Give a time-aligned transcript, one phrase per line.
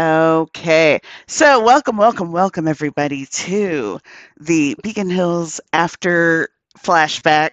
[0.00, 1.00] Okay.
[1.26, 4.00] So, welcome, welcome, welcome, everybody, to
[4.40, 6.48] the Beacon Hills After
[6.78, 7.50] Flashback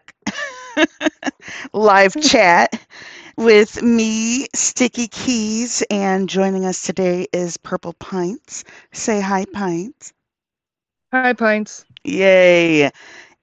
[1.73, 2.79] live chat
[3.35, 8.63] with me, Sticky Keys, and joining us today is Purple Pints.
[8.93, 10.13] Say hi, Pints.
[11.11, 11.83] Hi, Pints.
[12.05, 12.91] Yay.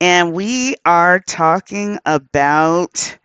[0.00, 3.18] And we are talking about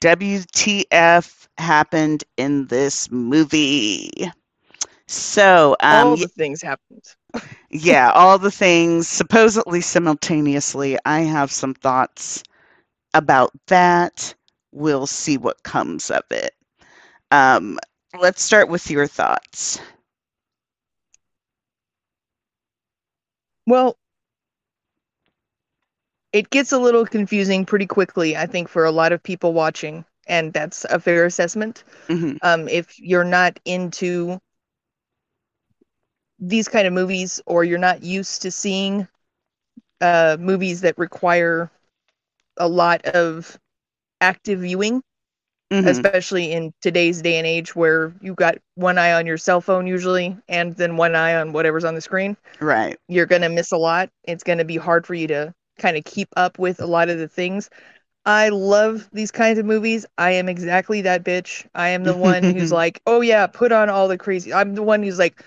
[0.00, 4.30] WTF happened in this movie.
[5.08, 7.04] So, um, all the things happened.
[7.70, 10.98] yeah, all the things supposedly simultaneously.
[11.04, 12.42] I have some thoughts
[13.14, 14.34] about that.
[14.72, 16.52] We'll see what comes of it.
[17.30, 17.78] Um,
[18.18, 19.80] let's start with your thoughts.
[23.66, 23.96] Well,
[26.32, 30.04] it gets a little confusing pretty quickly, I think, for a lot of people watching,
[30.26, 31.84] and that's a fair assessment.
[32.08, 32.38] Mhm.
[32.42, 34.40] Um, if you're not into
[36.48, 39.08] these kind of movies or you're not used to seeing
[40.00, 41.70] uh, movies that require
[42.58, 43.58] a lot of
[44.20, 45.02] active viewing,
[45.70, 45.88] Mhm.
[45.88, 49.86] especially in today's day and age where you've got one eye on your cell phone
[49.86, 52.98] usually and then one eye on whatever's on the screen, Right.
[53.08, 54.10] you're going to miss a lot.
[54.24, 57.08] It's going to be hard for you to kind of keep up with a lot
[57.10, 57.70] of the things.
[58.26, 60.06] I love these kinds of movies.
[60.18, 61.66] I am exactly that bitch.
[61.74, 64.52] I am the one who's like, oh yeah, put on all the crazy.
[64.54, 65.44] I'm the one who's like,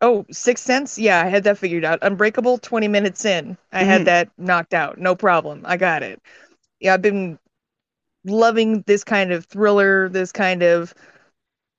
[0.00, 0.98] oh, Sixth Sense?
[0.98, 1.98] Yeah, I had that figured out.
[2.02, 3.56] Unbreakable, 20 minutes in.
[3.72, 3.86] I Mhm.
[3.86, 4.98] had that knocked out.
[4.98, 5.62] No problem.
[5.64, 6.20] I got it.
[6.80, 7.38] Yeah, I've been
[8.24, 10.94] loving this kind of thriller, this kind of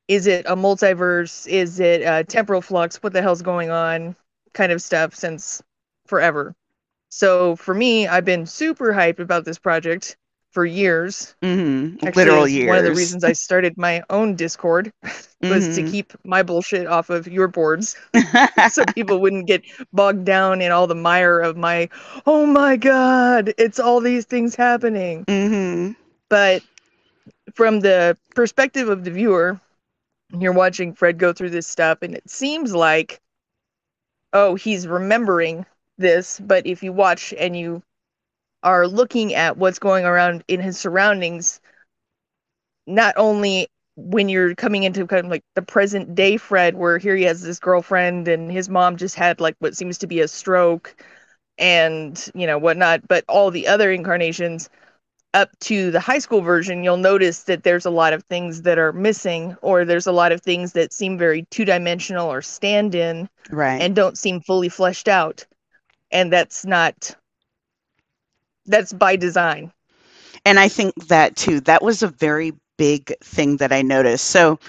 [0.08, 1.47] is it a multiverse?
[1.47, 3.02] Is it a temporal flux?
[3.03, 4.16] What the hell's going on?
[4.53, 5.62] Kind of stuff since
[6.08, 6.56] forever.
[7.09, 10.17] So for me, I've been super hyped about this project
[10.52, 11.36] for years.
[11.44, 12.66] hmm Actually, Literal years.
[12.66, 14.91] One of the reasons I started my own Discord
[15.47, 15.83] was to Mhm.
[15.83, 17.95] keep my bullshit off of your boards
[18.69, 21.90] so people wouldn't get bogged down in all the mire of my,
[22.25, 25.28] oh my God, it's all these things happening.
[25.28, 25.94] hmm
[26.29, 26.63] But
[27.53, 29.59] from the perspective of the viewer,
[30.40, 33.19] you're watching Fred go through this stuff, and it seems like,
[34.34, 35.66] oh, he's remembering
[35.97, 36.40] this.
[36.40, 37.81] But if you watch and you
[38.64, 41.62] are looking at what's going around in his surroundings,
[42.88, 47.16] not only when you're coming into kind of like the present day Fred, where here
[47.16, 50.28] he has this girlfriend and his mom just had like what seems to be a
[50.28, 50.96] stroke
[51.58, 54.69] and you know whatnot, but all the other incarnations
[55.34, 58.80] up to the high school version, you'll notice that there's a lot of things that
[58.80, 62.96] are missing, or there's a lot of things that seem very two dimensional or stand
[62.96, 63.81] in Right.
[63.81, 65.46] and don't seem fully fleshed out.
[66.12, 67.16] And that's not,
[68.69, 69.74] that's by design.
[70.46, 74.25] And I think that too, that was a very big thing that I noticed.
[74.25, 74.59] So,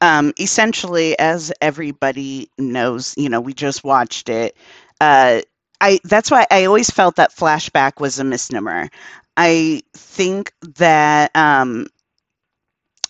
[0.00, 4.56] um, essentially, as everybody knows, you know, we just watched it.
[5.00, 5.42] Uh,
[5.80, 8.90] I that's why I always felt that flashback was a misnomer.
[9.36, 11.88] I think that um,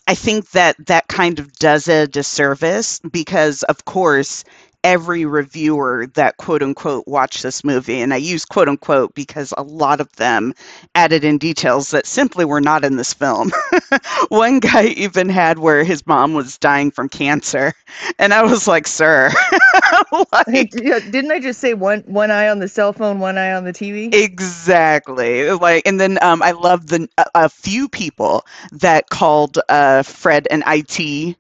[0.07, 4.45] I think that that kind of does a disservice because, of course,
[4.85, 9.63] every reviewer that quote unquote watched this movie, and I use quote unquote because a
[9.63, 10.55] lot of them
[10.95, 13.51] added in details that simply were not in this film.
[14.29, 17.73] One guy even had where his mom was dying from cancer,
[18.19, 19.31] and I was like, "Sir,
[20.33, 20.71] like,
[21.11, 23.73] Didn't I just say one one eye on the cell phone, one eye on the
[23.73, 24.13] TV?
[24.13, 25.51] Exactly.
[25.53, 30.49] Like, and then um, I love the a, a few people that called uh, Fred
[30.51, 31.37] an IT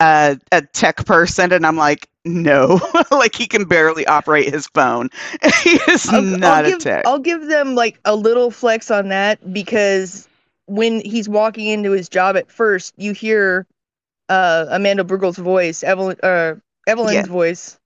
[0.00, 5.10] uh, a tech person, and I'm like, no, like he can barely operate his phone.
[5.62, 7.06] he is I'll, not I'll a give, tech.
[7.06, 10.28] I'll give them like a little flex on that because
[10.66, 13.66] when he's walking into his job at first, you hear
[14.28, 16.54] uh, Amanda Brugel's voice, Evelyn, uh,
[16.86, 17.26] Evelyn's Yeah.
[17.26, 17.78] voice,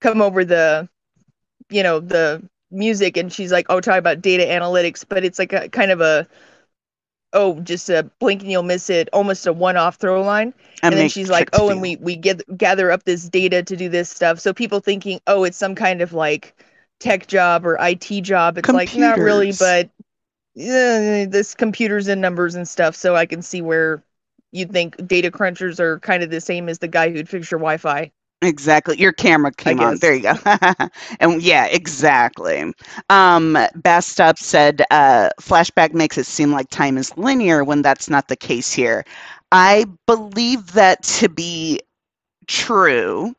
[0.00, 0.88] come over the,
[1.70, 5.52] you know, the music, and she's like, "Oh, talk about data analytics," but it's like
[5.52, 6.26] a kind of a,
[7.36, 10.94] oh, just a blink and you'll miss it, almost a one-off throw line A and
[10.96, 14.10] then she's like, "Oh, and we we get gather up this data to do this
[14.10, 16.54] stuff." So people thinking, "Oh, it's some kind of like
[17.00, 19.86] tech job or IT job." It's like not really, but
[20.56, 22.96] uh, this computers and numbers and stuff.
[22.96, 24.02] So I can see where
[24.52, 27.60] you'd think data crunchers are kind of the same as the guy who'd fix your
[27.60, 28.10] Wi-Fi.
[28.46, 28.98] Exactly.
[28.98, 29.98] Your camera came on.
[29.98, 30.34] There you go.
[31.20, 32.72] and yeah, exactly.
[33.10, 38.08] Um, Best Up said uh, flashback makes it seem like time is linear when that's
[38.08, 39.04] not the case here.
[39.50, 41.80] I believe that to be
[42.46, 43.34] true.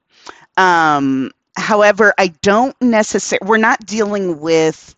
[0.57, 4.93] Um, however, I don't necessarily, we're not dealing with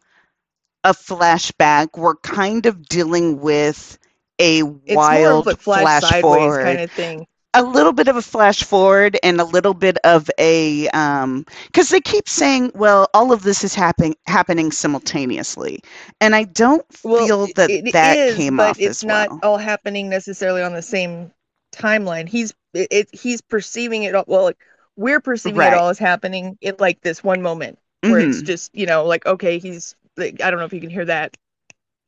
[0.84, 1.98] a flashback.
[1.98, 3.98] We're kind of dealing with
[4.40, 7.28] a It's wild more of a flash, flash sideways forward kind of thing.
[7.54, 11.90] A little bit of a flash forward and a little bit of a um because
[11.90, 15.82] they keep saying well all of this is happening happening simultaneously
[16.22, 19.42] and i don't Well, feel that that is, came but off it's as not well
[19.42, 21.32] all happening necessarily on the same
[21.74, 22.28] timeline.
[22.28, 24.26] He's it, it he's perceiving it all.
[24.28, 24.58] Well, like,
[24.96, 25.72] we're perceiving Right.
[25.74, 28.44] it all as happening in like this one moment where it's Mhm.
[28.44, 31.38] just you know like okay he's like I don't know if you can hear that.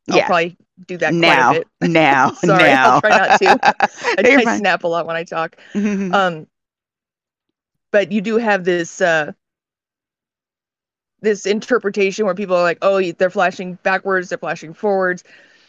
[0.09, 0.25] I'll Yeah.
[0.27, 0.57] probably
[0.87, 1.91] do that now quite a bit.
[1.91, 3.59] now Sorry, now I'll try not to.
[4.25, 5.57] I, I snap a lot when I talk.
[5.73, 6.13] Mhm.
[6.13, 6.47] Um,
[7.91, 9.33] but you do have this uh,
[11.21, 15.23] this interpretation where people are like, oh, they're flashing backwards, they're flashing forwards.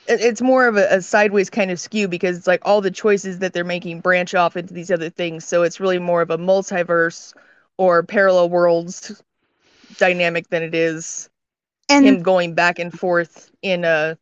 [0.08, 2.90] It- It's more of a, a sideways kind of skew because it's like all the
[2.90, 5.44] choices that they're making branch off into these other things.
[5.44, 7.34] So it's really more of a multiverse
[7.76, 9.23] or parallel worlds
[9.99, 11.29] dynamic than it is
[11.88, 14.17] and him going back and forth in a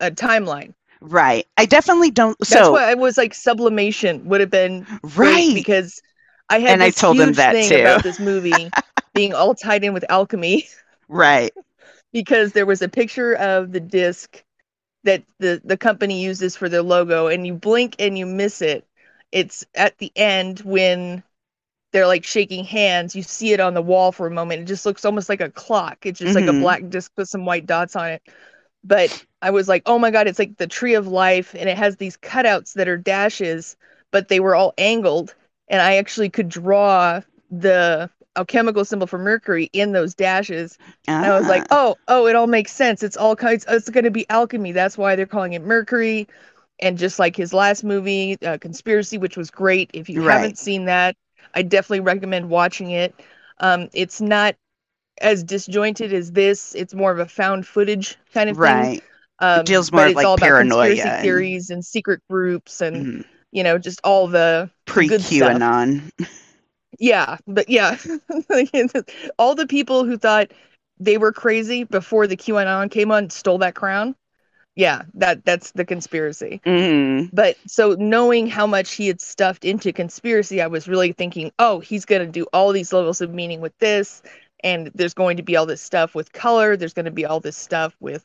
[0.00, 0.74] a timeline.
[1.00, 4.86] right i definitely don't That's so why I was like sublimation would have been
[5.16, 6.00] right because
[6.48, 7.76] I had And I told him huge that thing too.
[7.76, 8.74] about this movie
[9.14, 10.68] being all tied in with alchemy
[11.08, 11.52] right
[12.12, 14.42] because there was a picture of the disc
[15.04, 18.86] that the the company uses for their logo and you blink and you miss it.
[19.32, 21.22] It's at the end when
[21.92, 23.16] they're like shaking hands.
[23.16, 24.62] You see it on the wall for a moment.
[24.62, 26.06] It just looks almost like a clock.
[26.06, 26.54] It's just like a Mhm.
[26.54, 28.22] black disc with some white dots on it.
[28.84, 31.76] But I was like, oh my god, it's like the tree of life, and it
[31.76, 33.76] has these cutouts that are dashes,
[34.10, 35.34] but they were all angled,
[35.68, 40.78] and I actually could draw the alchemical symbol for Mercury in those dashes.
[41.20, 43.02] And I was like, Ah, oh, oh, it all makes sense.
[43.02, 43.66] It's all kinds.
[43.68, 44.72] It's going to be alchemy.
[44.72, 46.28] That's why they're calling it Mercury.
[46.80, 49.90] And just like his last movie, uh, Conspiracy, which was great.
[49.92, 50.22] If you Right.
[50.22, 51.16] haven't seen that,
[51.54, 53.14] I definitely recommend watching it.
[53.58, 54.56] Um, it's not
[55.20, 56.74] as disjointed as this.
[56.74, 58.62] It's more of a found footage kind of thing.
[58.62, 59.02] right
[59.42, 62.20] Um, deals but more of, it's like, all about paranoia conspiracy and- theories and secret
[62.28, 63.24] groups and Mhm.
[63.52, 66.02] you know just all the pre qanon
[66.98, 67.96] Yeah, but yeah,
[69.38, 70.52] all the people who thought
[70.98, 74.14] they were crazy before the QAnon came on stole that crown.
[74.76, 76.60] Yeah, that that's the conspiracy.
[76.64, 81.52] hmm But so knowing how much he had stuffed into conspiracy, I was really thinking,
[81.58, 84.22] oh, he's going to do all these levels of meaning with this,
[84.62, 86.76] and there's going to be all this stuff with color.
[86.76, 88.24] There's going to be all this stuff with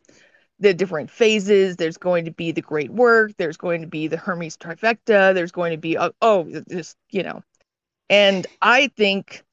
[0.59, 1.75] the different phases.
[1.75, 3.33] There's going to be the great work.
[3.37, 5.33] There's going to be the Hermes trifecta.
[5.33, 7.43] There's going to be oh, oh just you know,
[8.09, 9.43] and I think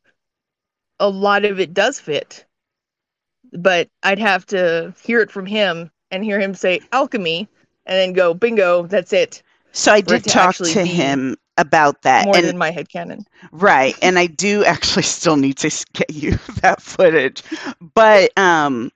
[1.00, 2.44] a lot of it does fit,
[3.52, 7.48] but I'd have to hear it from him and hear him say alchemy,
[7.86, 9.42] and then go bingo, that's it.
[9.72, 13.24] so i did talk to be him about that more and than my headcanon.
[13.52, 13.96] Right.
[14.02, 16.32] And I do actually still need to get you
[16.62, 17.42] that footage.
[17.94, 18.90] But um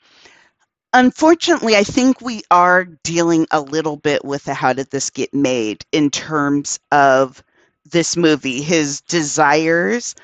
[0.93, 5.33] unfortunately, I think we are dealing a little bit with the how did this get
[5.35, 7.43] made in terms of
[7.91, 10.15] this movie, his desires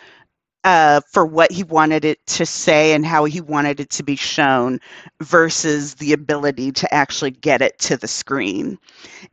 [0.64, 4.16] uh, for what he wanted it to say and how he wanted it to be
[4.16, 4.80] shown
[5.20, 8.78] versus the ability to actually get it to the screen.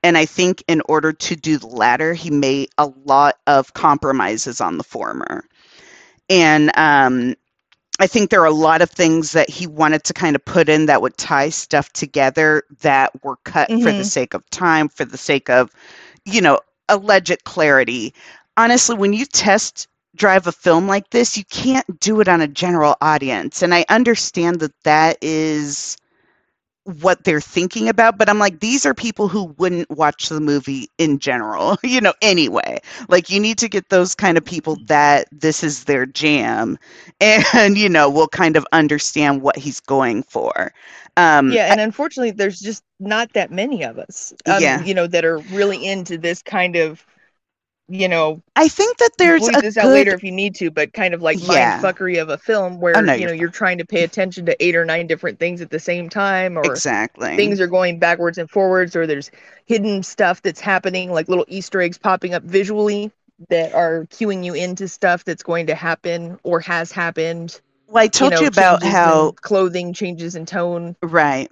[0.04, 4.62] And I think in order to do the latter, he made a lot of compromises
[4.62, 5.44] on the former.
[6.30, 7.36] And um,
[8.00, 10.70] I think there are a lot of things that he wanted to kind of put
[10.70, 14.06] in that would tie stuff together that were cut for the Mhm.
[14.06, 15.72] sake of time, for the sake of,
[16.26, 16.60] you know,
[16.90, 18.14] alleged clarity.
[18.58, 22.48] Honestly, when you test drive a film like this, you can't do it on a
[22.48, 23.62] general audience.
[23.62, 25.98] And I understand that that is
[26.84, 30.90] what they're thinking about, but I'm like, these are people who wouldn't watch the movie
[30.98, 32.80] in general, you know, anyway.
[33.10, 36.78] Like, you need to get those kind of people that this is their jam
[37.22, 40.74] and, you know, will kind of understand what he's going for.
[41.18, 44.34] Um, yeah, and unfortunately, there's just not that many of us.
[44.46, 44.82] Um, Yeah.
[44.82, 47.06] you know, that are really into this kind of,
[47.90, 50.70] you know, I think that there's bleed a this out later if you need to,
[50.72, 51.80] but kind of like Yeah.
[51.82, 54.04] mind fuckery of a film where Oh, no, you you're know you're trying to pay
[54.04, 57.36] attention to eight or nine different things at the same time, or exactly.
[57.36, 59.32] things are going backwards and forwards, or there's
[59.66, 63.12] hidden stuff that's happening, like little Easter eggs popping up visually
[63.50, 67.60] that are cueing you into stuff that's going to happen or has happened.
[67.88, 70.96] well, I told you, know, about how clothing changes in tone.
[71.02, 71.50] Right.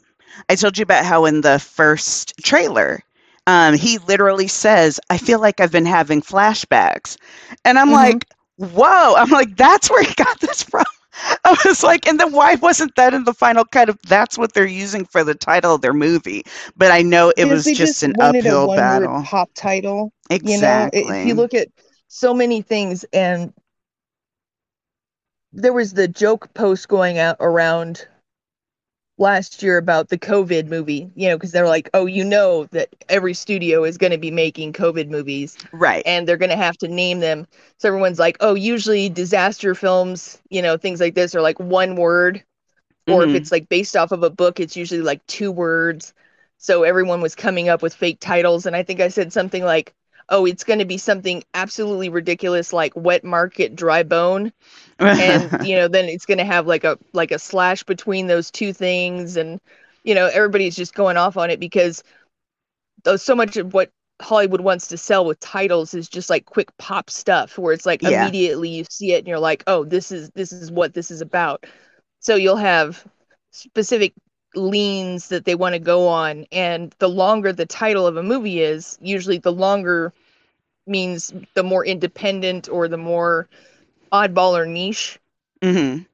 [0.50, 3.02] I told you about how in the first trailer,
[3.48, 7.18] um, he literally says, I feel like I've been having flashbacks.
[7.66, 7.94] And I'm Mhm.
[7.94, 8.26] like,
[8.58, 9.16] whoa.
[9.16, 10.86] I'm like, that's where he got this from.
[11.46, 14.54] I was like, and then why wasn't that in the final cut of that's what
[14.54, 16.44] they're using for the title of their movie?
[16.78, 19.24] But I know it was they just, an uphill battle.
[19.24, 20.12] pop title.
[20.30, 20.52] Exactly.
[20.52, 21.70] You know, if you look at
[22.08, 23.54] so many things, and
[25.54, 28.08] there was the joke post going out around
[29.18, 32.90] last year about the COVID movie, you know, because they're like, oh, you know that
[33.10, 35.58] every studio is going to be making COVID movies.
[35.72, 36.04] Right.
[36.06, 37.48] And they're going to have to name them.
[37.78, 41.96] So everyone's like, oh, usually disaster films, you know, things like this are like one
[41.96, 42.44] word.
[43.08, 43.30] Or Mhm.
[43.30, 46.14] if it's like based off of a book, it's usually like two words.
[46.58, 48.66] So everyone was coming up with fake titles.
[48.66, 49.94] And I think I said something like,
[50.30, 54.52] oh, it's going to be something absolutely ridiculous like Wet Market Dry Bone
[55.18, 58.52] and you know then it's going to have like a like a slash between those
[58.52, 59.38] two things.
[59.38, 59.60] And
[60.04, 62.04] you know everybody's just going off on it because
[63.18, 63.90] so much of what
[64.22, 68.02] hollywood wants to sell with titles is just like quick pop stuff where it's like
[68.02, 68.32] Yeah.
[68.32, 71.22] immediately you see it and you're like oh this is this is what this is
[71.22, 71.66] about.
[72.20, 73.06] So you'll have
[73.52, 74.14] specific
[74.56, 76.46] leans that they want to go on.
[76.52, 80.14] And the longer the title of a movie is usually the longer
[80.88, 83.48] means the more independent or the more
[84.12, 85.20] oddball or niche.
[85.64, 86.06] Hmm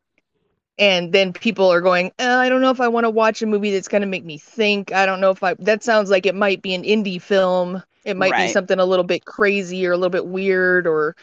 [0.77, 3.45] and then people are going uh, i don't know if i want to watch a
[3.45, 4.91] movie that's going to make me think.
[4.93, 7.81] I don't know if i that sounds like it might be an indie film.
[8.05, 8.35] It might Right.
[8.35, 11.15] be something a little bit crazy or a little bit weird or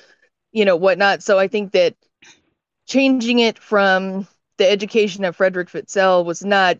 [0.52, 1.22] you know whatnot.
[1.22, 1.94] So i think that
[2.86, 4.26] changing it from
[4.58, 6.78] the education of fredrick fitzell was not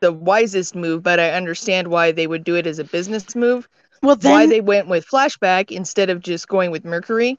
[0.00, 3.68] the wisest move but i understand why they would do it as a business move.
[4.02, 7.38] Well, then why, they went with flashback instead of just going with mercury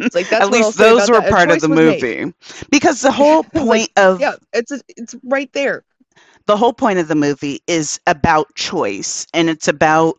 [0.00, 1.22] it's like that's At least those were that.
[1.22, 2.06] Part of the was made.
[2.08, 2.32] movie.
[2.70, 5.84] Because the whole Like, point of yeah it's a, it's right there
[6.46, 10.16] the whole point of the movie is about choice and it's about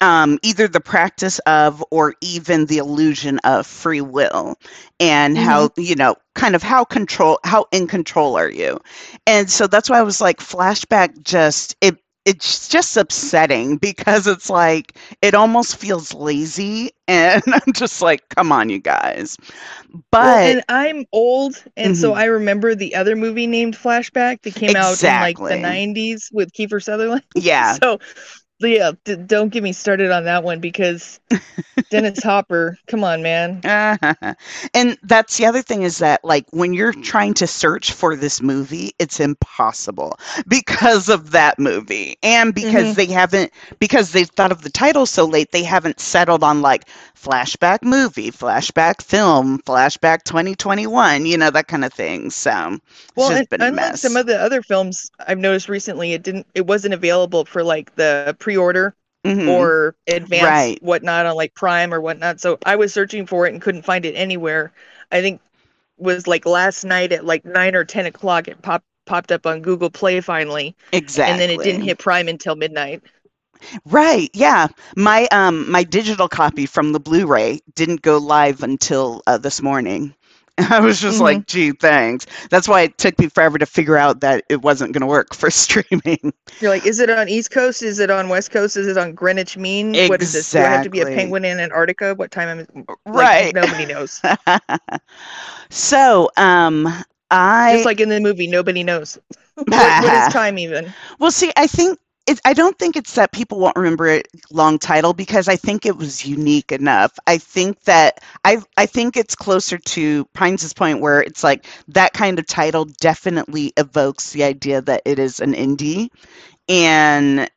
[0.00, 4.56] um, either the practice of or even the illusion of free will
[5.00, 8.78] and how you know kind of how control how in control are you?
[9.26, 14.48] And so that's why i was like flashback just it it's just upsetting because it's
[14.50, 19.36] like it almost feels lazy and i'm just like come on you guys.
[20.10, 22.14] But well, and i'm old and so Mhm.
[22.14, 26.52] i remember the other movie named flashback that came out in like the 90s with
[26.52, 27.22] kiefer sutherland.
[27.34, 27.78] Yeah.
[27.82, 27.98] So
[28.60, 31.20] yeah d- don't get me started on that one because
[31.90, 33.64] dennis hopper come on man
[34.74, 38.42] and that's the other thing is that like when you're trying to search for this
[38.42, 40.18] movie it's impossible
[40.48, 42.94] because of that movie and because Mhm.
[42.94, 46.84] they haven't because they've thought of the title so late they haven't settled on like
[47.24, 52.78] flashback movie flashback film flashback 2021 you know that kind of thing so
[53.16, 56.22] it's well just been a mess some of the other films i've noticed recently it
[56.22, 59.46] didn't it wasn't available for like the pre-order Mhm.
[59.46, 60.80] or advanced Right.
[60.80, 62.40] whatnot on like Prime or whatnot.
[62.40, 64.72] So I was searching for it and couldn't find it anywhere.
[65.12, 65.40] I think
[65.98, 69.62] was like last night at like nine or ten o'clock it popped popped up on
[69.62, 70.76] Google Play finally.
[70.92, 73.02] exactly And then it didn't hit Prime until midnight.
[73.84, 74.30] Right.
[74.34, 74.68] Yeah.
[74.96, 80.14] My um my digital copy from the Blu-ray didn't go live until uh, this morning.
[80.58, 81.20] I was just Mm-hmm.
[81.20, 82.26] like, gee, thanks.
[82.50, 85.34] That's why it took me forever to figure out that it wasn't going to work
[85.34, 86.32] for streaming.
[86.60, 87.82] You're like, is it on East Coast?
[87.82, 88.76] Is it on West Coast?
[88.76, 89.94] Is it on Greenwich Mean?
[89.94, 90.06] Exactly.
[90.06, 90.50] What is this?
[90.52, 92.14] Do I have to be a penguin in Antarctica?
[92.14, 92.92] What time am I?
[93.12, 93.52] Like, right.
[93.52, 94.22] Nobody knows.
[95.70, 96.86] so, um
[97.30, 99.18] I Just like in the movie, nobody knows.
[99.54, 100.94] what, what is time even?
[101.18, 104.78] Well, see, I think it, I don't think it's that people won't remember it long
[104.78, 107.18] title because I think it was unique enough.
[107.26, 112.14] I think that I I think it's closer to Pints' point where it's like that
[112.14, 116.08] kind of title definitely evokes the idea that it is an indie
[116.68, 117.50] and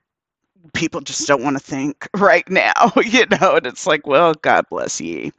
[0.74, 4.66] people just don't want to think right now, you know, and it's like, well, God
[4.70, 5.32] bless ye.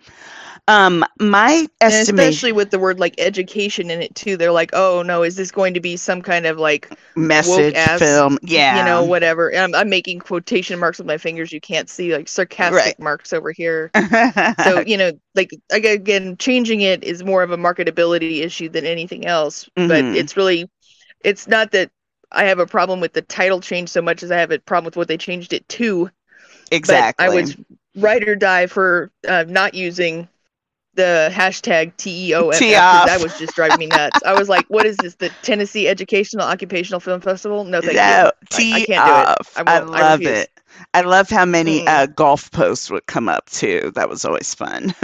[0.68, 4.36] Um, my And especially with the word like education in it too.
[4.36, 7.98] They're like, oh no, is this going to be some kind of like message ass,
[7.98, 9.50] film, yeah, you know, whatever.
[9.50, 11.52] And I'm, I'm making quotation marks with my fingers.
[11.52, 12.98] You can't see like sarcastic Right.
[12.98, 13.92] marks over here.
[14.58, 19.26] So you know, like again, changing it is more of a marketability issue than anything
[19.26, 19.68] else.
[19.86, 20.12] But Mhm.
[20.12, 20.70] it's really,
[21.24, 21.90] it's not that
[22.32, 24.86] I have a problem with the title change so much as I have a problem
[24.86, 26.10] with what they changed it to.
[26.70, 26.84] exactly.
[26.86, 27.56] But I was
[27.96, 30.28] ride or die for uh, not using
[30.98, 32.50] the hashtag TEOFF.
[32.50, 33.06] 'cause T-off.
[33.06, 34.20] That was just driving me nuts.
[34.26, 35.14] I was like, what is this?
[35.14, 37.64] The Tennessee Educational Occupational Film Festival?
[37.64, 38.74] No, thank no, you.
[38.74, 39.38] I can't do it.
[39.56, 39.94] I I, won't.
[39.94, 40.50] I love it.
[40.94, 41.88] I love how many Mm-mm.
[41.88, 43.92] uh, golf posts would come up too.
[43.94, 44.94] That was always fun.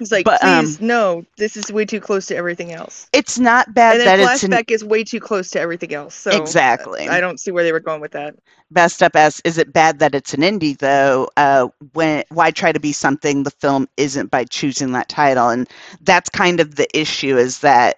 [0.00, 3.08] He's like, But, um, please, no, this is way too close to everything else.
[3.12, 6.16] it's not bad And that then an flashback is way too close to everything else.
[6.16, 7.08] So Exactly.
[7.08, 8.34] I don't see where they were going with that.
[8.72, 12.72] best up as is it bad that it's an indie though uh when why try
[12.72, 15.68] to be something the film isn't by choosing that title and
[16.02, 17.96] that's kind of the issue is that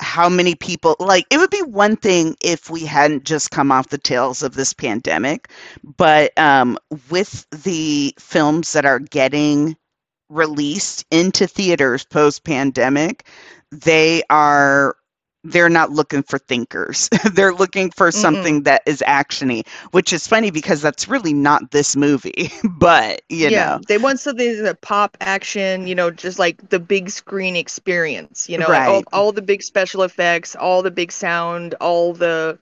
[0.00, 3.90] how many people like it would be one thing if we hadn't just come off
[3.90, 5.48] the tails of this pandemic
[5.96, 6.78] but um,
[7.10, 9.76] with the films that are getting
[10.28, 13.26] released into theaters post pandemic
[13.70, 14.96] they are
[15.44, 17.08] they're not looking for thinkers.
[17.34, 18.52] they're looking for Mm-mm.
[18.52, 22.50] something that is actiony, which is funny because that's really not this movie.
[22.78, 26.78] but you yeah, know, they want something that pop action, you know, just like the
[26.80, 29.08] big screen experience, you know, like all, Right.
[29.12, 32.58] all the big special effects, all the big sound, all the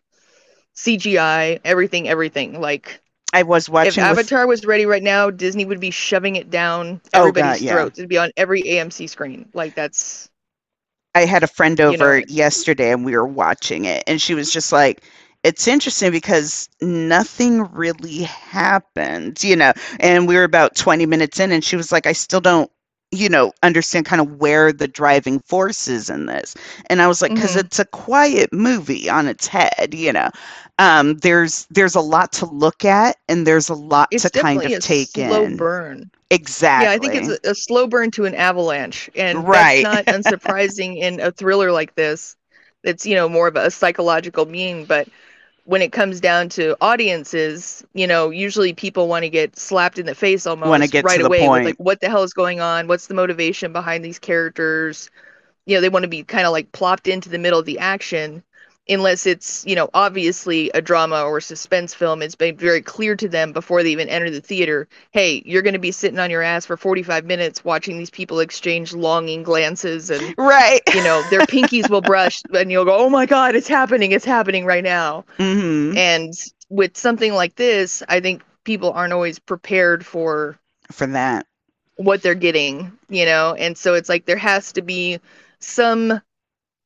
[0.75, 2.61] CGI, everything, everything.
[2.61, 3.02] Like
[3.33, 4.03] I was if watching.
[4.03, 7.65] with- Avatar was ready right now, Disney would be shoving it down Oh, everybody's God,
[7.65, 7.73] yeah.
[7.73, 7.99] throats.
[7.99, 9.49] It'd be on every AMC screen.
[9.55, 10.29] Like that's
[11.15, 12.25] I had a friend you over know.
[12.29, 15.03] yesterday and we were watching it, and she was just like,
[15.45, 19.73] it's interesting because nothing really happened, you know.
[20.01, 22.71] And we were about 20 minutes in, and she was like, I still don't,
[23.13, 26.55] you know, understand kind of where the driving force is in this.
[26.89, 27.57] And I was like, because Mhm.
[27.57, 30.31] it's a quiet movie on its head, you know.
[30.79, 34.65] Um, there's there's a lot to look at, and there's a lot it's to kind
[34.65, 35.49] of a take slow in.
[35.49, 36.11] burn.
[36.31, 36.61] Exactly.
[36.77, 39.47] Yeah, I think it's a, a slow burn to an avalanche, and Right.
[39.51, 42.37] that's not unsurprising in a thriller like this.
[42.85, 45.09] it's you know more of a psychological meaning, but
[45.65, 50.07] when it comes down to audiences, you know, usually people want to get slapped in
[50.07, 52.89] the face almost right away with like what the hell is going on?
[52.89, 55.11] What's the motivation behind these characters?
[55.67, 57.79] You know, they want to be kind of like plopped into the middle of the
[57.79, 58.43] action
[58.89, 62.23] unless it's, you know, obviously a drama or a suspense film.
[62.23, 65.75] It's been very clear to them before they even enter the theater, hey, you're going
[65.75, 70.11] to be sitting on your ass for 45 minutes watching these people exchange longing glances
[70.11, 70.83] and right.
[70.91, 74.13] you know, their pinkies will brush and you'll go, "Oh my god, it's happening.
[74.13, 76.33] It's happening right now." hmm And
[76.71, 80.59] with something like this, I think people aren't always prepared for
[80.93, 81.47] For that.
[81.97, 83.55] what they're getting, you know?
[83.55, 85.21] And so it's like there has to be
[85.61, 86.21] some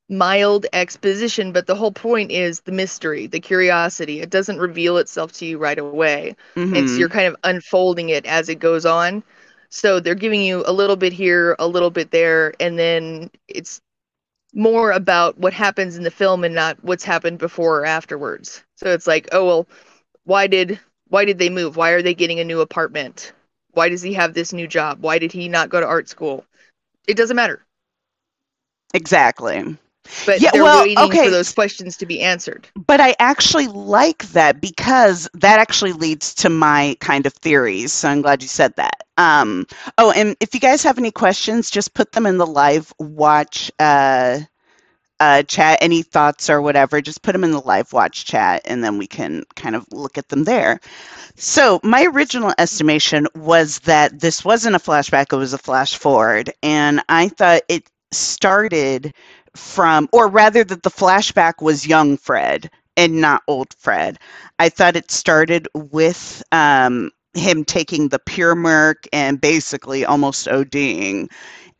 [0.08, 4.20] mild exposition, but the whole point is the mystery, the curiosity.
[4.20, 6.36] It doesn't reveal itself to you right away.
[6.72, 6.98] It's Mhm.
[6.98, 9.22] you're kind of unfolding it as it goes on.
[9.70, 13.80] So they're giving you a little bit here, a little bit there, and then it's
[14.54, 18.62] more about what happens in the film and not what's happened before or afterwards.
[18.76, 19.66] So it's like, oh well,
[20.24, 21.76] why did why did they move?
[21.76, 23.32] Why are they getting a new apartment?
[23.72, 24.98] Why does he have this new job?
[25.02, 26.44] Why did he not go to art school?
[27.06, 27.64] It doesn't matter.
[28.94, 29.76] Exactly.
[30.24, 31.24] But Yeah, they're well, waiting okay.
[31.24, 32.68] for those questions to be answered.
[32.76, 37.92] But I actually like that because that actually leads to my kind of theories.
[37.92, 39.02] So I'm glad you said that.
[39.18, 39.66] Um,
[39.98, 43.70] oh, and if you guys have any questions, just put them in the live watch
[43.78, 44.40] uh,
[45.20, 45.78] uh, chat.
[45.80, 49.06] Any thoughts or whatever, just put them in the live watch chat, and then we
[49.06, 50.80] can kind of look at them there.
[51.36, 56.52] So my original estimation was that this wasn't a flashback; it was a flash forward,
[56.62, 59.14] and I thought it started
[59.56, 64.18] from, or rather, that the flashback was young Fred and not old Fred.
[64.58, 71.28] I thought it started with um, him taking the pure merc and basically almost ODing.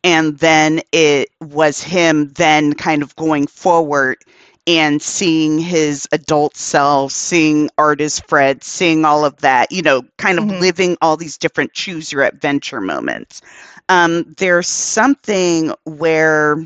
[0.04, 4.18] And then it was him then kind of going forward
[4.66, 10.38] and seeing his adult self, seeing artist Fred, seeing all of that, you know, kind
[10.38, 10.60] of Mhm.
[10.60, 13.42] living all these different choose your adventure moments.
[13.88, 16.56] Um, there's something where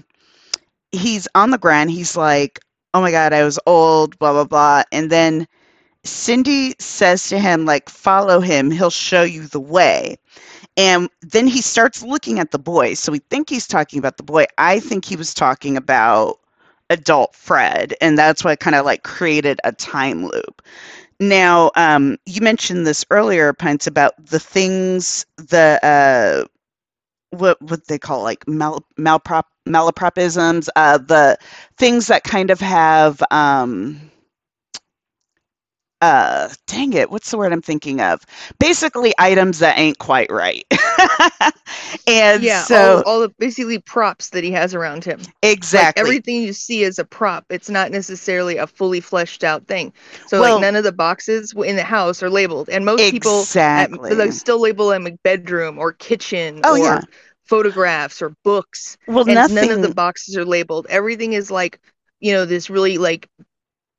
[0.92, 2.60] he's on the ground, he's like,
[2.94, 4.82] oh my God, I was old, blah, blah, blah.
[4.92, 5.46] And then
[6.04, 10.16] Cindy says to him, like, follow him, he'll show you the way.
[10.76, 12.94] And then he starts looking at the boy.
[12.94, 14.46] So we think he's talking about the boy.
[14.58, 16.38] I think he was talking about
[16.88, 17.94] adult Fred.
[18.00, 20.62] And that's what kind of like created a time loop.
[21.18, 26.48] Now, um, you mentioned this earlier, Pints, about the things, the, uh,
[27.30, 31.38] what what they call like mal, malprop malapropisms, uh, the
[31.76, 34.09] things that kind of have um,
[36.00, 38.24] uh, dang it, what's the word I'm thinking of?
[38.58, 40.64] Basically, items that ain't quite right.
[42.06, 45.18] and yeah, so all, all the basically props that he has around him.
[45.18, 47.44] Like exactly, everything you see is a prop.
[47.50, 49.92] It's not necessarily a fully fleshed out thing.
[50.26, 53.40] So Well- like none of the boxes in the house are labeled, and most people
[53.40, 53.42] at,
[53.90, 54.14] exactly.
[54.14, 57.00] like, still label them like bedroom or kitchen Oh, or yeah.
[57.44, 59.54] photographs or books, well, and nothing.
[59.56, 60.86] none of the boxes are labeled.
[60.88, 61.78] Everything is like
[62.20, 63.28] you know this really like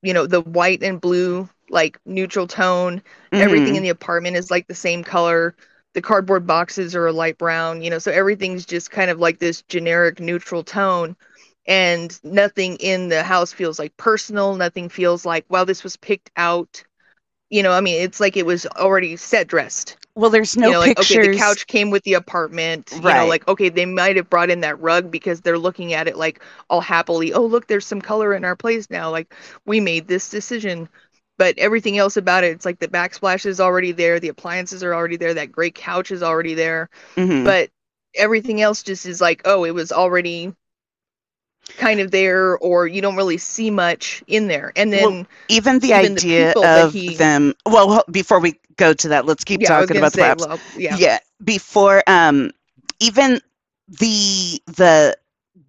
[0.01, 3.01] you know the white and blue like neutral tone.
[3.39, 3.77] Everything Mhm.
[3.77, 5.55] in the apartment is like the same color.
[5.93, 9.39] The cardboard boxes are a light brown, you know, so everything's just kind of like
[9.39, 11.15] this generic neutral tone.
[11.67, 14.55] And nothing in the house feels like personal.
[14.55, 16.83] Nothing feels like, well, this was picked out
[17.49, 19.97] you know, I mean, it's like it was already set dressed.
[20.15, 20.97] Well, there's no you know, like pictures.
[20.97, 22.99] okay, the couch came with the apartment.
[23.01, 23.13] You Right.
[23.13, 26.17] know, like okay, they might have brought in that rug because they're looking at it
[26.17, 27.33] like all happily.
[27.33, 29.09] Oh, look, there's some color in our place now.
[29.11, 29.33] Like
[29.65, 30.89] we made this decision.
[31.41, 34.93] But everything else about it, it's like the backsplash is already there, the appliances are
[34.93, 36.89] already there, that great couch is already there.
[37.17, 37.43] Mhm.
[37.45, 37.69] But
[38.15, 40.53] everything else just is like, oh, it was already
[41.77, 44.71] kind of there, or you don't really see much in there.
[44.75, 47.53] And then Well, even the even idea people of he- them.
[47.65, 50.47] Well, before we go to that, let's keep yeah, talking about the say, labs.
[50.47, 50.97] well, yeah.
[50.97, 52.51] yeah before um
[52.99, 53.41] even
[53.87, 55.17] the the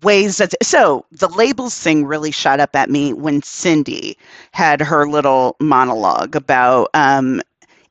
[0.03, 4.17] ways that so the labels thing really shot up at me when cindy
[4.53, 7.41] had her little monologue about um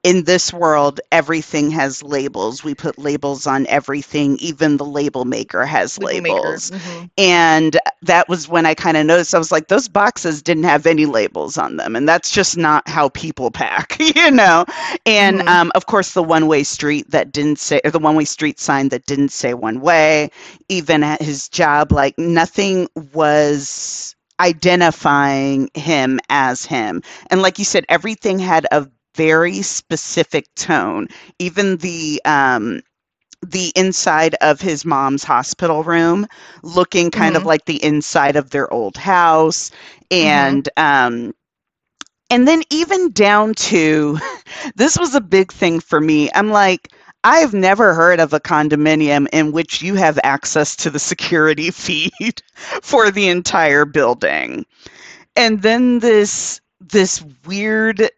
[0.04, 5.66] in this world everything has labels we put labels on everything even the label maker
[5.66, 6.62] has Label maker.
[6.62, 7.10] labels Mhm.
[7.18, 10.86] and that was when I kind of noticed I was like, those boxes didn't have
[10.86, 11.96] any labels on them.
[11.96, 14.66] And that's just not how people pack, you know?
[15.06, 15.48] And Mhm.
[15.48, 18.60] um, of course, the one way street that didn't say, or the one way street
[18.60, 20.32] sign that didn't say one way,
[20.70, 27.02] even at his job, like nothing was identifying him as him.
[27.30, 31.08] And like you said, everything had a very specific tone.
[31.40, 32.82] Even the, um,
[33.46, 36.26] the inside of his mom's hospital room
[36.64, 37.46] looking kind of Mhm.
[37.46, 39.72] like the inside of their old house
[40.12, 41.34] and um
[42.30, 44.18] and then even down to
[44.76, 46.90] this was a big thing for me i'm like
[47.24, 52.42] i've never heard of a condominium in which you have access to the security feed
[52.82, 54.66] for the entire building
[55.36, 58.10] and then this this weird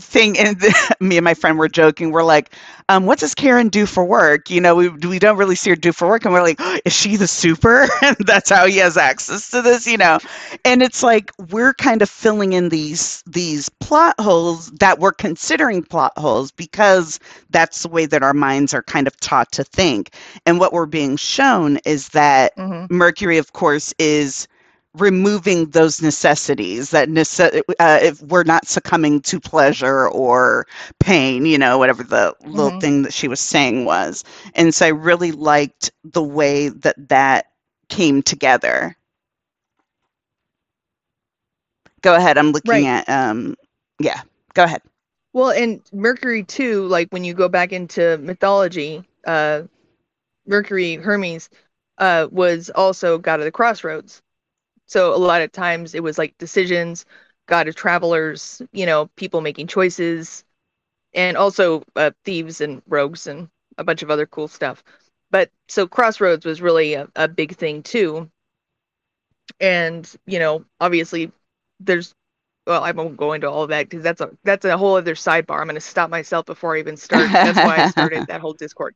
[0.00, 0.62] thing and
[1.00, 2.10] me and my friend were joking.
[2.10, 2.52] We're like
[2.88, 4.50] um, what does karen do for work?
[4.50, 6.92] You know we, we don't really see her do for work and we're like is
[6.92, 7.86] she the super?
[8.02, 10.18] And that's how he has access to this you know?
[10.64, 15.82] And it's like we're kind of filling in these these plot holes that we're considering
[15.82, 17.18] plot holes because
[17.50, 20.14] that's the way that our minds are kind of taught to think.
[20.46, 22.90] And what we're being shown is that Mhm.
[22.90, 24.46] Mercury, of course, is
[24.96, 30.66] removing those necessities that nece- uh, if we're not succumbing to pleasure or
[31.00, 32.80] pain, you know, whatever the little Mhm.
[32.80, 34.24] thing that she was saying was.
[34.54, 37.46] And so I really liked the way that that
[37.88, 38.96] came together.
[42.02, 42.38] Go ahead.
[42.38, 42.86] I'm looking Right.
[42.86, 43.56] at, um,
[44.00, 44.20] yeah,
[44.54, 44.82] go ahead.
[45.32, 49.62] Well, and Mercury too, like when you go back into mythology, uh,
[50.46, 51.48] Mercury Hermes
[51.98, 54.22] uh, was also god of the crossroads.
[54.86, 57.06] So a lot of times it was like decisions,
[57.46, 60.44] god of travelers, you know, people making choices,
[61.14, 64.84] and also uh, thieves and rogues and a bunch of other cool stuff.
[65.30, 68.30] But so crossroads was really a, a big thing too.
[69.60, 71.32] And you know, obviously,
[71.80, 72.14] there's
[72.66, 75.14] well, I won't go into all of that because that's a that's a whole other
[75.14, 75.60] sidebar.
[75.60, 77.34] I'm going to stop myself before I even start.
[77.42, 78.94] That's why I started that whole Discord.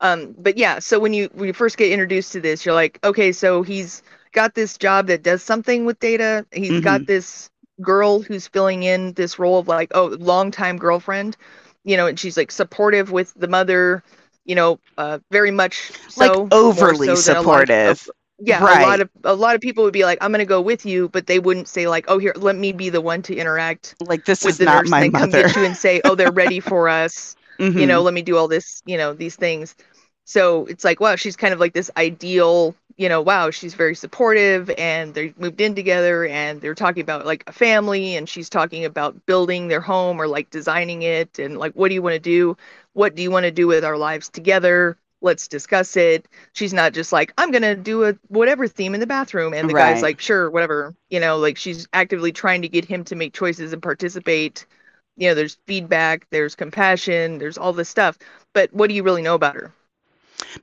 [0.00, 2.98] Um, but yeah, so when you when you first get introduced to this, you're like,
[3.04, 6.46] okay, so he's got this job that does something with data.
[6.52, 11.36] He's got this girl who's filling in this role of like, oh, longtime girlfriend,
[11.84, 14.02] you know, and she's like supportive with the mother,
[14.44, 18.08] you know, uh, very much so, like overly so of- supportive.
[18.38, 18.70] yeah, Right.
[18.70, 21.08] a lot of a lot of people would be like, I'm gonna go with you,
[21.08, 24.24] but they wouldn't say like, oh, here, let me be the one to interact like
[24.24, 26.14] this with is the not nurse my and then come get you and say, oh,
[26.14, 27.36] they're ready for us
[27.74, 27.88] you Mhm.
[27.88, 29.76] know let me do all this you know these things
[30.24, 33.94] so it's like wow she's kind of like this ideal you know wow she's very
[33.96, 38.50] supportive and they moved in together and they're talking about like a family and she's
[38.50, 42.14] talking about building their home or like designing it and like what do you want
[42.14, 42.56] to do?
[42.94, 44.98] What do you want to do with our lives together?
[45.22, 46.28] Let's discuss it.
[46.54, 49.74] She's not just like i'm gonna do a whatever theme in the bathroom and the
[49.74, 49.74] Right.
[49.74, 53.32] guy's like sure whatever you know like she's actively trying to get him to make
[53.34, 54.66] choices and participate.
[55.16, 58.18] You know there's feedback there's compassion there's all this stuff
[58.54, 59.72] but what do you really know about her?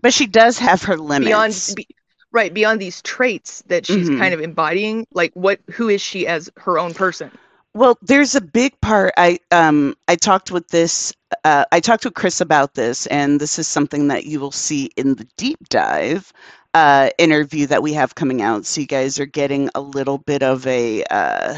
[0.01, 1.55] But she does have her limits.
[1.55, 1.87] beyond be,
[2.35, 4.19] right beyond these traits that she's Mhm.
[4.19, 7.31] kind of embodying like what who is she as her own person
[7.73, 9.13] Well, there's a big part.
[9.17, 11.13] I um I talked with this.
[11.43, 14.89] Uh, I talked with Chris about this, and this is something that you will see
[14.97, 16.31] in the deep dive
[16.73, 18.65] uh, interview that we have coming out.
[18.65, 21.55] So you guys are getting a little bit of a uh,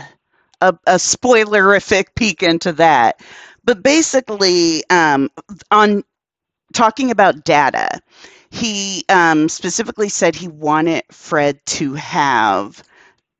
[0.61, 3.21] a, a spoilerific peek into that.
[3.63, 5.29] But basically, um,
[5.71, 6.03] on
[6.73, 8.01] talking about data,
[8.49, 12.83] he um, specifically said he wanted Fred to have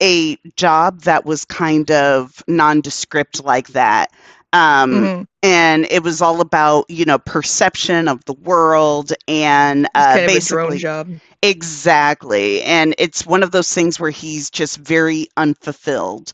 [0.02, 4.12] a job that was kind of nondescript like that.
[4.54, 5.28] Um, Mhm.
[5.44, 10.24] And it was all about, you know, perception of the world and uh, kind of
[10.24, 11.10] a basically drone job
[11.44, 12.62] Exactly.
[12.64, 16.34] And it's one of those things where he's just very unfulfilled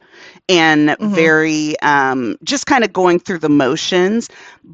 [0.50, 1.12] and Mhm.
[1.14, 4.30] very um just kind of going through the motions,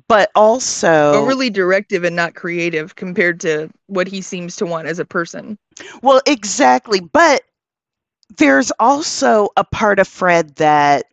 [0.07, 4.99] but also Overly directive and not creative compared to what he seems to want as
[4.99, 5.57] a person.
[6.01, 6.99] Well, exactly.
[6.99, 7.41] But
[8.37, 11.05] there's also a part of Fred that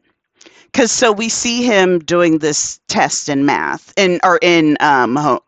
[0.72, 5.38] because so we see him doing this test in math in or in um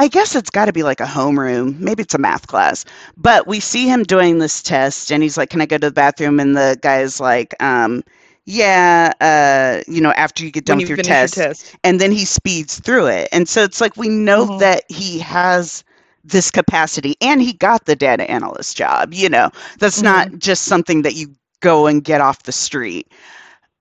[0.00, 1.78] I guess it's got to be like a homeroom.
[1.80, 2.86] Maybe it's a math class.
[3.16, 5.92] But we see him doing this test and he's like, "Can I go to the
[5.92, 8.04] bathroom?" And the guy's like, um
[8.46, 11.76] yeah, uh, you know, after you get done When with you your test, your test.
[11.84, 13.28] and then he speeds through it.
[13.32, 14.58] And so it's like we know Mhm.
[14.58, 15.84] that he has
[16.24, 19.50] this capacity and he got the data analyst job, you know.
[19.78, 23.08] That's not just something that you go and get off the street.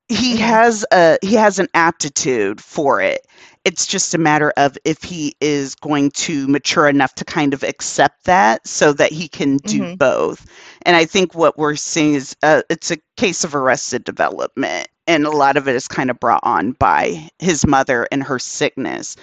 [0.09, 0.39] He Mhm.
[0.39, 3.25] has a he has an aptitude for it.
[3.65, 7.63] It's just a matter of if he is going to mature enough to kind of
[7.63, 9.97] accept that so that he can do Mhm.
[9.97, 10.45] both.
[10.83, 15.25] And I think what we're seeing is uh, it's a case of arrested development and
[15.25, 19.15] a lot of it is kind of brought on by his mother and her sickness.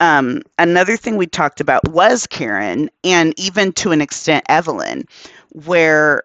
[0.00, 5.04] Um, another thing we talked about was Karen, and even to an extent Evelyn,
[5.50, 6.22] where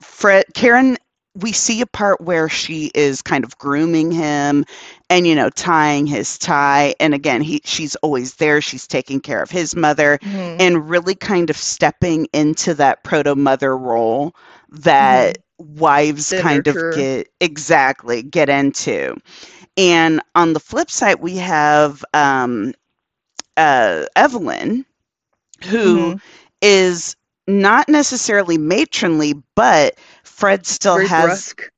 [0.00, 0.96] Fred Karen
[1.34, 4.64] we see a part where she is kind of grooming him
[5.08, 9.42] and you know tying his tie and again he she's always there she's taking care
[9.42, 10.58] of his mother Mhm.
[10.58, 14.34] and really kind of stepping into that proto mother role
[14.70, 19.16] that wives That kind of get exactly get into
[19.76, 22.72] and on the flip side we have um
[23.56, 24.84] uh evelyn
[25.66, 26.20] who Mhm.
[26.62, 27.16] is
[27.46, 29.98] not necessarily matronly but
[30.40, 31.70] fred still Very has brusque.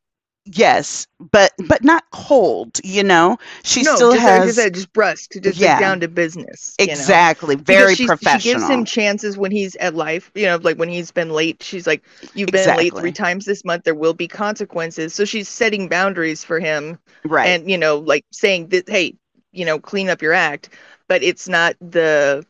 [0.45, 4.93] yes but but not cold you know she no, still just like I said, just
[4.93, 5.73] brusque, to just Yeah.
[5.75, 6.75] like down to business.
[6.81, 6.93] you know?
[6.93, 10.79] exactly very she's- professional She gives him chances when he's at life, you know, like
[10.79, 11.63] when he's been late.
[11.63, 12.03] She's like,
[12.35, 13.85] "You've been late three times this month.
[13.85, 18.25] There will be consequences." So she's setting boundaries for him, right and you know, like
[18.33, 19.15] saying that, "Hey,
[19.53, 20.71] you know, clean up your act."
[21.09, 22.45] But it's not the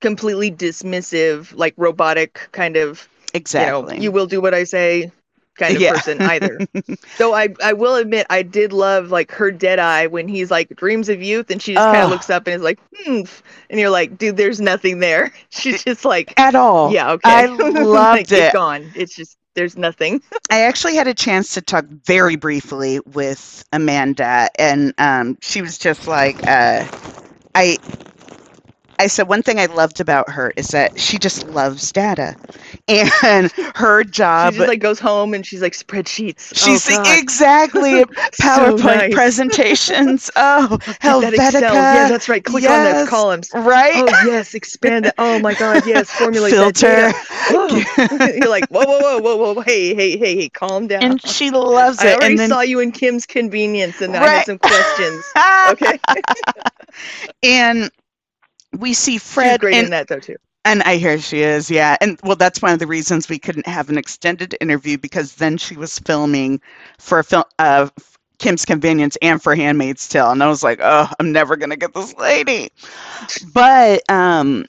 [0.00, 5.12] completely dismissive, like robotic kind of, exactly you know, you will do what I say
[5.56, 5.86] kind of Yeah.
[5.86, 6.62] person either.
[7.18, 10.68] Though I, I will admit, I did love like her dead eye when he's like
[10.76, 12.04] dreams of youth, and she just kind Oh.
[12.04, 13.22] of looks up and is like, hmm,
[13.70, 15.32] and you're like, dude, there's nothing there.
[15.50, 18.50] She's just like, at all yeah, okay, I Like, loved It's it.
[18.50, 18.92] gone.
[18.94, 20.22] It's just there's nothing.
[20.50, 25.78] I actually had a chance to talk very briefly with Amanda, and um, she was
[25.78, 26.86] just like, uh,
[27.54, 27.76] I.
[29.00, 32.36] I said one thing I loved about her is that she just loves data,
[32.86, 34.52] and her job.
[34.52, 36.54] she just like goes home and she's like spreadsheets.
[36.54, 39.14] she's oh, exactly So PowerPoint nice.
[39.14, 40.30] presentations.
[40.36, 41.74] Oh, That Helvetica, Excel.
[41.74, 42.44] Yeah, that's right.
[42.44, 43.50] Click on those columns.
[43.54, 43.94] right?
[43.96, 45.14] Oh yes, expand that.
[45.18, 46.86] Oh my God, yes, formulate Filter.
[46.86, 48.34] that.
[48.36, 51.02] You're like, whoa, whoa, whoa, whoa, whoa, hey, hey, hey, hey, calm down.
[51.02, 52.08] and she loves it.
[52.08, 55.24] I already And then saw you in Kim's convenience, and I had some questions.
[55.70, 55.98] Okay,
[57.42, 57.90] and
[58.76, 60.36] we see Fred great and in that though too.
[60.64, 61.96] And I hear she is, yeah.
[62.00, 65.56] And well, that's one of the reasons we couldn't have an extended interview because then
[65.58, 66.60] she was filming
[66.98, 67.88] for a film, uh,
[68.38, 71.94] Kim's Convenience and for Handmaid's Tale, and I was like, oh, I'm never gonna get
[71.94, 72.70] this lady.
[73.54, 74.66] But um,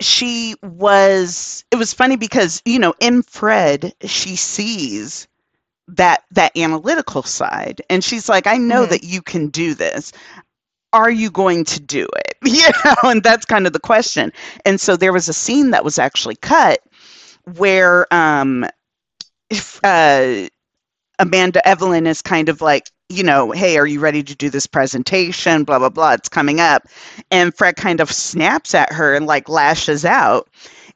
[0.00, 1.64] she was.
[1.70, 5.26] It was funny because you know in Fred she sees
[5.88, 8.90] that that analytical side, and she's like, I know Mhm.
[8.90, 10.12] that you can do this.
[10.92, 12.36] Are you going to do it?
[12.46, 14.32] You know, and that's kind of the question.
[14.66, 16.80] And so there was a scene that was actually cut
[17.56, 18.66] where um
[19.50, 20.48] if, uh
[21.18, 24.66] Amanda Evelyn is kind of like, you know, hey, are you ready to do this
[24.66, 25.64] presentation?
[25.64, 26.12] Blah blah blah.
[26.14, 26.84] It's coming up.
[27.30, 30.48] And Fred kind of snaps at her and like lashes out.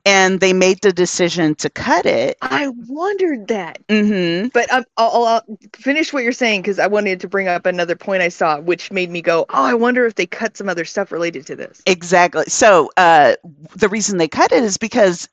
[0.06, 2.38] And they made the decision to cut it.
[2.40, 7.20] I wondered that, hmm but I'll, I'll, I'll finish what you're saying because I wanted
[7.20, 10.14] to bring up another point I saw, which made me go, "Oh, I wonder if
[10.14, 12.44] they cut some other stuff related to this." Exactly.
[12.46, 13.34] So uh,
[13.76, 15.28] the reason they cut it is because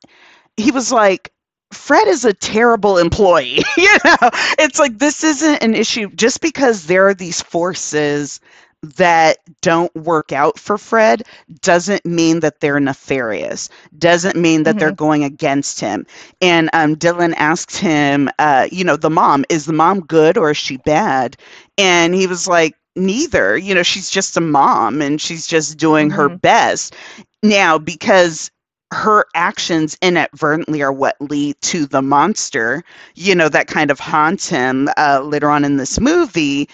[0.57, 1.31] he was like,
[1.71, 3.63] Fred is a terrible employee.
[3.77, 8.39] you know, it's like this isn't an issue just because there are these forces
[8.83, 11.23] that don't work out for Fred
[11.61, 13.69] doesn't mean that they're nefarious.
[13.97, 16.05] Doesn't mean that they're going against him.
[16.41, 20.51] And um, Dylan asked him, uh, you know, the mom, is the mom good or
[20.51, 21.37] is she bad?
[21.77, 23.57] And he was like, neither.
[23.57, 26.41] You know, she's just a mom and she's just doing her Mhm.
[26.41, 26.95] best.
[27.43, 28.51] Now, because
[28.93, 32.83] her actions inadvertently are what lead to the monster,
[33.15, 36.69] you know, that kind of haunts him uh, later on in this movie.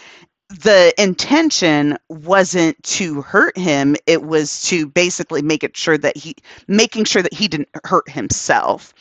[0.49, 6.35] The intention wasn't to hurt him it was to basically make it sure that he
[6.67, 8.93] making sure that he didn't hurt himself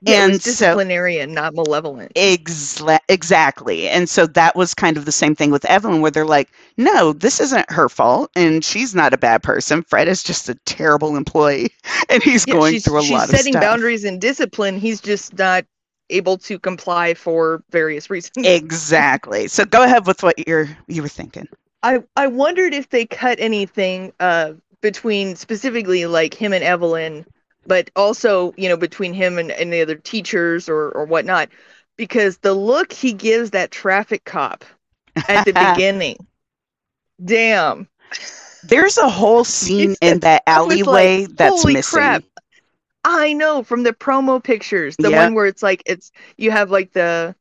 [0.00, 2.16] Yeah, and was so disciplinary and not malevolent.
[2.16, 3.88] Exa- exactly.
[3.88, 7.12] And so that was kind of the same thing with Evelyn, where they're like, no,
[7.12, 8.30] this isn't her fault.
[8.34, 9.82] And she's not a bad person.
[9.84, 11.70] Fred is just a terrible employee.
[12.10, 14.78] And he's Yeah, going through a she's lot of setting boundaries and discipline.
[14.78, 15.64] He's just not
[16.10, 18.60] able to comply for various reasons.
[18.64, 19.46] Exactly.
[19.48, 21.48] So go ahead with what you're you were thinking.
[21.82, 27.26] I I wondered if they cut anything uh between specifically like him and Evelyn,
[27.66, 31.50] but also you know between him and, and the other teachers or or whatnot,
[31.96, 34.64] because the look he gives that traffic cop
[35.28, 36.16] at the beginning,
[37.24, 37.88] damn,
[38.62, 41.82] There's a whole scene in that was like, alleyway that's missing.
[41.82, 42.24] crap.
[43.04, 45.24] I know from the promo pictures, the Yeah.
[45.24, 47.34] one where it's like it's you have like the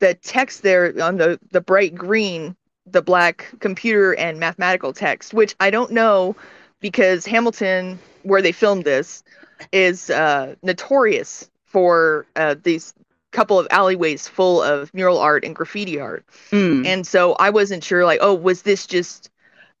[0.00, 5.54] the text there on the the bright green, the black computer and mathematical text, which
[5.60, 6.36] I don't know
[6.80, 9.24] because Hamilton, where they filmed this,
[9.72, 12.94] is uh, notorious for uh, these
[13.30, 16.24] couple of alleyways full of mural art and graffiti art.
[16.50, 16.86] Mm.
[16.86, 19.30] And so I wasn't sure, like, oh, was this just,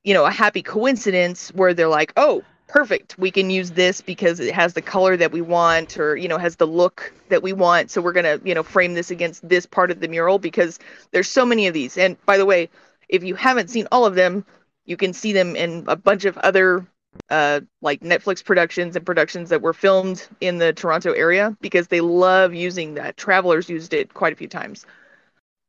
[0.04, 4.40] you know, a happy coincidence where they're like, oh, perfect, we can use this because
[4.40, 7.52] it has the color that we want or, you know, has the look that we
[7.52, 7.90] want.
[7.90, 10.78] So we're going to, you know, frame this against this part of the mural because
[11.10, 11.98] there's so many of these.
[11.98, 12.68] And by the way,
[13.08, 14.44] if you haven't seen all of them,
[14.84, 16.86] you can see them in a bunch of other
[17.30, 22.00] uh like Netflix productions and productions that were filmed in the Toronto area because they
[22.00, 23.16] love using that.
[23.16, 24.86] Travelers used it quite a few times.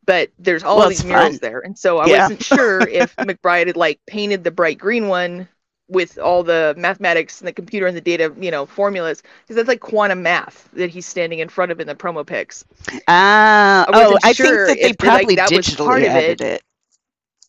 [0.06, 1.40] But there's all Well, these murals fun.
[1.40, 1.60] there.
[1.60, 2.08] And so I Yeah.
[2.08, 5.48] wasn't sure if McBride had like painted the bright green one
[5.90, 9.68] with all the mathematics and the computer and the data, you know, formulas because that's
[9.68, 12.64] like quantum math that he's standing in front of in the promo pics.
[13.08, 16.16] Ah, I oh, I sure think that they if, like, probably that was part of
[16.16, 16.42] it.
[16.42, 16.62] it.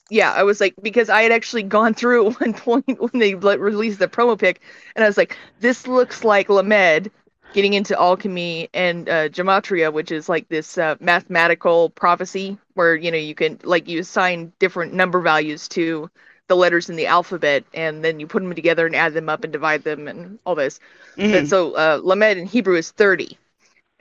[0.08, 3.34] Yeah, I was like because I had actually gone through at one point when they
[3.34, 4.60] released the promo pic,
[4.96, 7.10] and I was like, this looks like Lamed
[7.52, 13.10] getting into alchemy and uh, gematria, which is like this uh, mathematical prophecy where you
[13.10, 16.10] know you can like you assign different number values to
[16.50, 19.44] the letters in the alphabet, and then you put them together and add them up
[19.44, 20.80] and divide them and all this.
[21.16, 21.38] Mhm.
[21.38, 23.38] And so uh, Lamed in Hebrew is 30.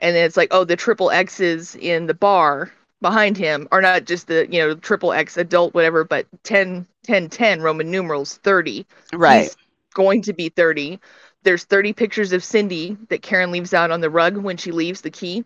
[0.00, 4.04] And then it's like, oh, the triple X's in the bar behind him are not
[4.06, 8.86] just the, you know, triple X adult, whatever, but 10, 10, 10 Roman numerals, 30.
[9.12, 9.42] Right.
[9.42, 9.56] He's
[9.94, 11.00] going to be 30.
[11.44, 15.02] There's 30 pictures of Cindy that Karen leaves out on the rug when she leaves
[15.02, 15.44] the key.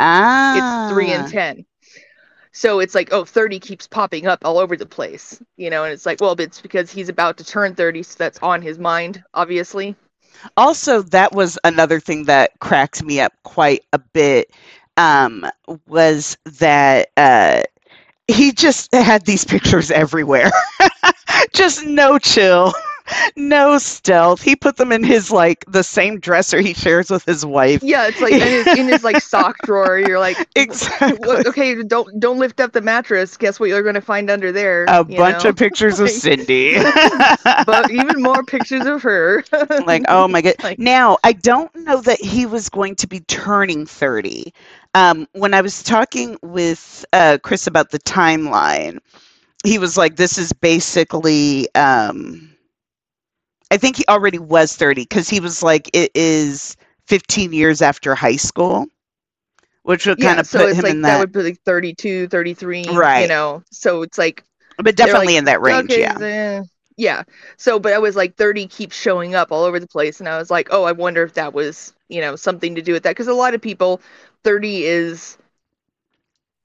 [0.00, 0.52] ah.
[0.52, 1.66] It's 3 and 10.
[2.52, 5.92] So it's like, oh, 30 keeps popping up all over the place, you know, and
[5.92, 9.22] it's like, well, it's because he's about to turn 30, so that's on his mind,
[9.34, 9.96] obviously.
[10.56, 14.50] also that was another thing that cracked me up quite a bit
[14.96, 15.46] um,
[15.86, 17.62] was that uh,
[18.28, 20.50] he just had these pictures everywhere
[21.54, 22.72] just no chill
[23.36, 27.44] no stealth he put them in his like the same dresser he shares with his
[27.44, 29.98] wife Yeah, it's like in his, in his like sock drawer.
[29.98, 33.36] You're like, exactly okay, don't don't lift up the mattress.
[33.36, 34.84] Guess what you're gonna find under there?
[34.88, 35.50] a bunch know?
[35.50, 36.76] of pictures of cindy
[37.66, 39.42] but even more pictures of her.
[39.86, 43.20] like oh my god Like- now i don't know that he was going to be
[43.20, 44.52] turning 30
[44.94, 48.98] um, when i was talking with uh, chris about the timeline
[49.64, 52.49] he was like this is basically um,
[53.70, 58.14] i think he already was 30 because he was like it is 15 years after
[58.14, 58.86] high school
[59.82, 61.08] which would kind of so put him like in that.
[61.08, 63.22] that, would be like 32, 33, Right.
[63.22, 64.44] You know, so it's like
[64.76, 66.62] but definitely like, in that range okay, yeah
[67.00, 67.22] yeah.
[67.56, 70.38] So, but I was like 30 keeps showing up all over the place, and I
[70.38, 73.10] was like, oh, I wonder if that was you know something to do with that
[73.10, 74.00] because a lot of people
[74.44, 75.38] 30 is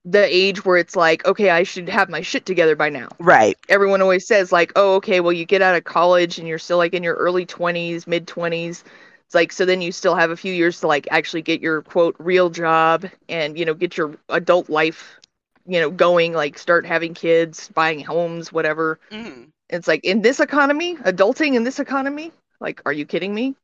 [0.05, 3.09] the age where it's like okay i should have my shit together by now.
[3.19, 3.57] Right.
[3.69, 6.77] Everyone always says like oh okay well you get out of college and you're still
[6.77, 8.83] like in your early 20s mid 20s
[9.25, 11.81] it's like so then you still have a few years to like actually get your
[11.81, 15.19] quote real job and you know get your adult life
[15.65, 18.99] you know going like start having kids buying homes whatever.
[19.11, 19.47] Mhm.
[19.69, 22.31] it's like in this economy adulting in this economy?
[22.59, 23.55] Like are you kidding me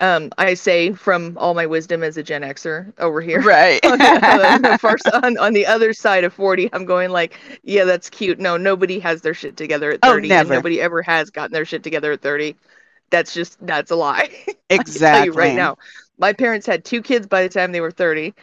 [0.00, 3.40] um i say from all my wisdom as a gen xer over here.
[3.42, 3.84] Right.
[3.84, 8.08] On, the, first, on, on the other side of 40 i'm going like yeah that's
[8.10, 8.38] cute.
[8.38, 10.40] No nobody has their shit together at Oh, 30 never.
[10.54, 12.56] and nobody ever has gotten their shit together at 30
[13.10, 14.30] that's just that's a lie.
[14.70, 15.78] Exactly tell you right now.
[16.18, 18.34] My parents had two kids by the time they were 30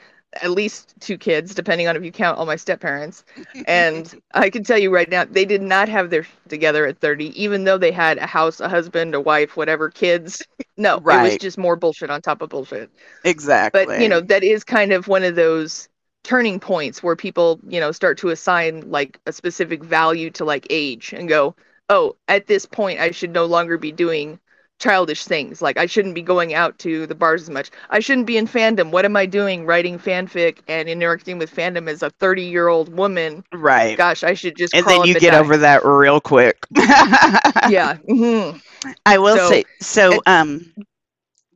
[0.42, 3.24] at least two kids depending on if you count all my step parents
[3.68, 7.42] and i can tell you right now they did not have their together at 30
[7.42, 10.42] even though they had a house a husband a wife whatever kids.
[10.78, 12.90] No it was just more bullshit on top of bullshit.
[13.24, 15.88] Exactly but you know that is kind of one of those
[16.26, 20.66] turning points where people, you know, start to assign like a specific value to like
[20.70, 21.56] age and go,
[21.88, 24.40] oh, at this point, I should no longer be doing
[24.80, 25.62] childish things.
[25.62, 27.72] Like I shouldn't be going out to the bars as much.
[27.90, 28.92] I shouldn't be in fandom.
[28.92, 32.96] What am I doing writing fanfic and interacting with fandom as a 30 year old
[32.96, 33.44] woman?
[33.54, 33.98] Right.
[33.98, 34.74] Gosh, I should just.
[34.74, 35.40] And then you get die.
[35.40, 36.66] over that real quick.
[36.76, 37.98] yeah.
[38.08, 38.58] Mm-hmm.
[39.06, 40.12] I will so, say so.
[40.14, 40.74] It, um,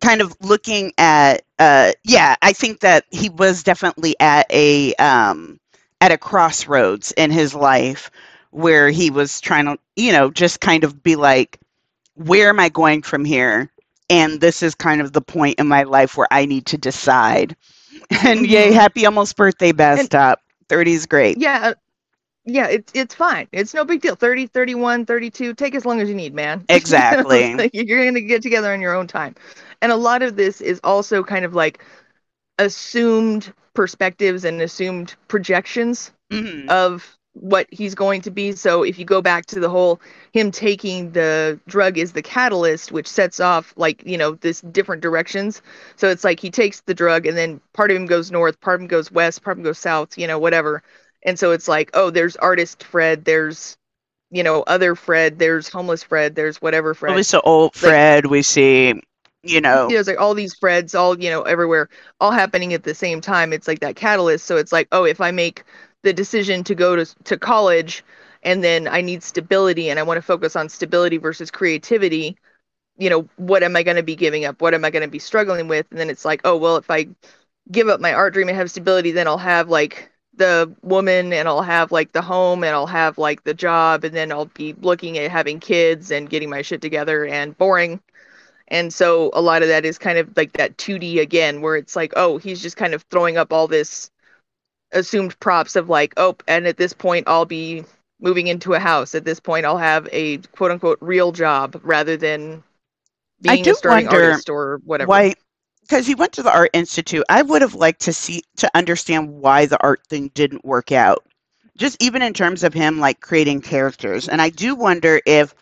[0.02, 5.60] kind of looking at uh, yeah, I think that he was definitely at a um
[6.02, 8.10] at a crossroads in his life
[8.52, 11.60] where he was trying to you know just kind of be like
[12.20, 13.72] where am I going from here?
[14.10, 17.56] And this is kind of the point in my life where I need to decide.
[18.24, 18.74] And yay, mm-hmm.
[18.74, 20.38] happy almost birthday, best Bastop.
[20.68, 21.38] 30 is great.
[21.38, 21.74] Yeah.
[22.46, 23.48] Yeah, it's it's fine.
[23.52, 24.16] It's no big deal.
[24.16, 26.66] 30, 31, 32, take as long as you need, man.
[26.70, 27.70] Exactly.
[27.74, 29.36] You're going to get together on your own time.
[29.82, 31.84] And a lot of this is also kind of like
[32.58, 36.70] assumed perspectives and assumed projections mm-hmm.
[36.70, 38.52] of what he's going to be.
[38.52, 40.00] So if you go back to the whole
[40.34, 45.02] him taking the drug is the catalyst, which sets off like, you know, this different
[45.02, 45.62] directions.
[45.96, 48.76] So it's like he takes the drug and then part of him goes north, part
[48.76, 50.84] of him goes west, part of him goes south, you know, whatever.
[51.24, 53.78] And so it's like, oh, there's artist Fred, there's
[54.32, 57.16] you know, other Fred, there's homeless Fred, there's whatever Fred.
[57.16, 59.02] we saw old Fred, like, we see
[59.42, 61.88] you know there's like all these freds all you know everywhere
[62.20, 65.22] all happening at the same time it's like that catalyst so it's like oh if
[65.22, 65.64] i make
[66.04, 68.04] the decision to go to to college
[68.44, 72.38] and then I need stability and I want to focus on stability versus creativity,
[72.98, 74.62] you know, what am I going to be giving up?
[74.62, 75.88] What am I going to be struggling with?
[75.92, 77.08] And then it's like, oh, well, if I
[77.72, 81.48] give up my art dream and have stability, then I'll have like the woman and
[81.48, 84.74] I'll have like the home and I'll have like the job and then I'll be
[84.82, 88.00] looking at having kids and getting my shit together and boring.
[88.70, 91.96] And so a lot of that is kind of like that 2D again, where it's
[91.96, 94.12] like, oh, he's just kind of throwing up all this
[94.92, 97.84] assumed props of like, oh, and at this point I'll be
[98.20, 99.16] moving into a house.
[99.16, 102.64] At this point I'll have a quote unquote real job rather than
[103.42, 105.10] being a starting artist or whatever.
[105.10, 105.36] Why
[105.90, 109.42] because he went to the art institute i would have liked to see to understand
[109.42, 111.26] why the art thing didn't work out
[111.78, 115.54] just even in terms of him like creating characters and i do wonder if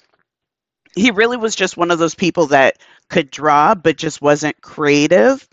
[0.96, 2.78] he really was just one of those people that
[3.10, 5.48] could draw but just wasn't creative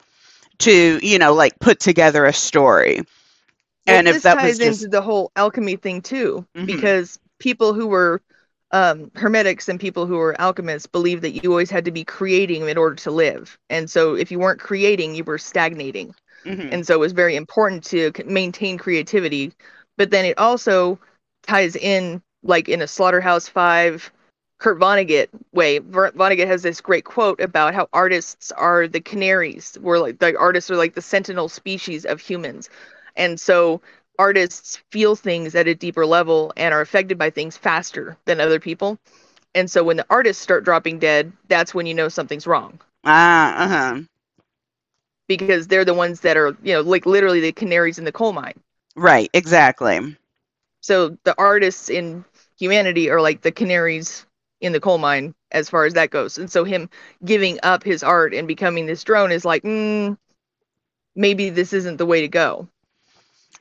[0.59, 3.01] to you know like put together a story
[3.87, 4.83] and if that ties just...
[4.83, 6.67] into the whole alchemy thing too, mm-hmm.
[6.67, 8.23] because people who were
[8.71, 12.69] um, hermetics and people who were alchemists believed that you always had to be creating
[12.69, 16.15] in order to live, and so if you weren't creating, you were stagnating,
[16.45, 16.69] mm-hmm.
[16.73, 19.53] and so it was very important to maintain creativity.
[19.97, 20.99] But then it also
[21.47, 24.11] ties in, like in a Slaughterhouse Five,
[24.59, 25.79] Kurt Vonnegut way.
[25.79, 30.71] Vonnegut has this great quote about how artists are the canaries, where like the artists
[30.71, 32.69] are like the sentinel species of humans.
[33.17, 33.81] And so
[34.19, 38.61] artists feel things at a deeper level and are affected by things faster than other
[38.61, 38.99] people.
[39.55, 42.81] And so when the artists start dropping dead, that's when you know something's wrong.
[43.05, 44.03] Ah, uh huh.
[45.29, 48.33] Because they're the ones that are, you know, like literally the canaries in the coal
[48.33, 48.55] mine.
[48.97, 50.17] Right, exactly.
[50.81, 52.25] So the artists in
[52.59, 54.27] humanity are like the canaries
[54.61, 56.39] in the coal mine as far as that goes.
[56.39, 56.89] And so him
[57.25, 60.17] giving up his art and becoming this drone is like, mm,
[61.17, 62.69] maybe this isn't the way to go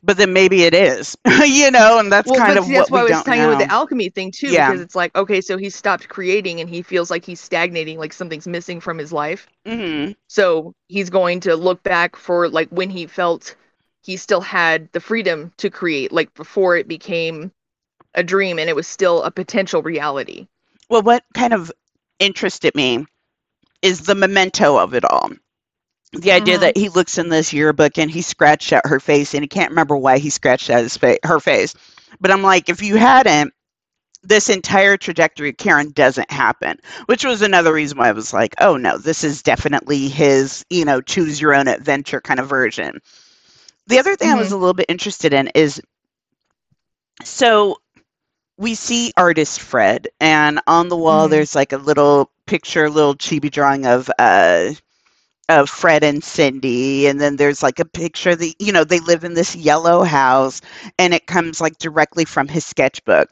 [0.01, 3.03] but then maybe it is, you know, and that's well, kind of that's what why
[3.03, 4.69] we I was telling you with the alchemy thing too, yeah.
[4.69, 8.13] because it's like okay, so he stopped creating and he feels like he's stagnating, like
[8.13, 9.47] something's missing from his life.
[9.65, 10.13] Mm-hmm.
[10.27, 13.55] So he's going to look back for like when he felt
[14.03, 17.51] he still had the freedom to create, like before it became
[18.13, 20.47] a dream and it was still a potential reality.
[20.89, 21.71] Well, what kind of
[22.19, 23.05] interested me
[23.81, 25.31] is the memento of it all
[26.13, 26.61] the idea mm-hmm.
[26.61, 29.71] that he looks in this yearbook and he scratched out her face and he can't
[29.71, 31.73] remember why he scratched out his fa- her face.
[32.19, 33.53] But I'm like, if you hadn't,
[34.21, 38.55] this entire trajectory of Karen doesn't happen, which was another reason why I was like,
[38.61, 43.01] oh no, this is definitely his, you know, choose your own adventure kind of version.
[43.87, 44.37] The other thing mm-hmm.
[44.37, 44.55] I was mm-hmm.
[44.55, 45.81] a little bit interested in is
[47.23, 47.77] so
[48.57, 51.31] we see artist Fred, and on the wall mm-hmm.
[51.31, 54.73] there's like a little picture, a little chibi drawing of uh
[55.49, 59.23] of Fred and Cindy, and then there's like a picture that you know they live
[59.23, 60.61] in this yellow house,
[60.97, 63.29] and it comes like directly from his sketchbook.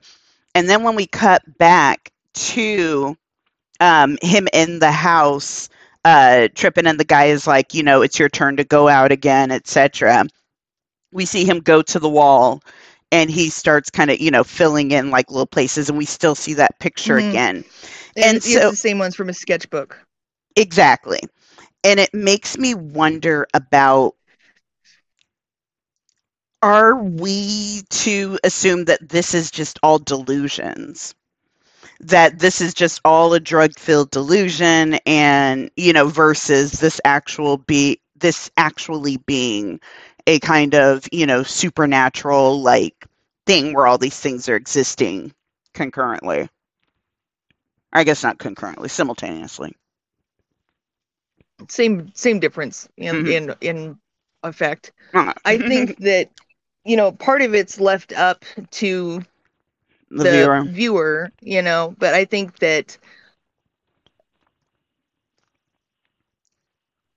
[0.53, 3.15] And then when we cut back to
[3.79, 5.69] um, him in the house,
[6.03, 9.11] uh, tripping, and the guy is like, you know, it's your turn to go out
[9.11, 10.25] again, etc.
[11.13, 12.61] We see him go to the wall,
[13.13, 16.35] and he starts kind of you know filling in like little places, and we still
[16.35, 17.29] see that picture mm-hmm.
[17.29, 17.63] again.
[18.17, 19.97] And, and so the same ones from his sketchbook.
[20.57, 21.21] Exactly
[21.83, 24.15] and it makes me wonder about
[26.61, 31.15] are we to assume that this is just all delusions?
[32.01, 37.57] That this is just all a drug filled delusion and, you know, versus this actual
[37.57, 39.79] be this actually being
[40.27, 43.05] a kind of, you know, supernatural like
[43.47, 45.33] thing where all these things are existing
[45.73, 46.47] concurrently.
[47.91, 49.75] I guess not concurrently, simultaneously.
[51.69, 53.31] Same same difference in Mhm.
[53.31, 53.97] in in
[54.43, 54.91] effect.
[55.13, 56.29] Uh, I think that
[56.85, 59.23] you know part of it's left up to
[60.11, 60.63] the, the viewer.
[60.63, 62.97] viewer, you know, but I think that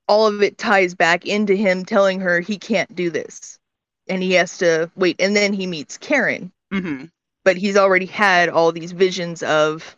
[0.09, 3.59] all of it ties back into him telling her he can't do this
[4.09, 7.05] and he has to wait and then he meets Karen hmm
[7.45, 9.97] but he's already had all these visions of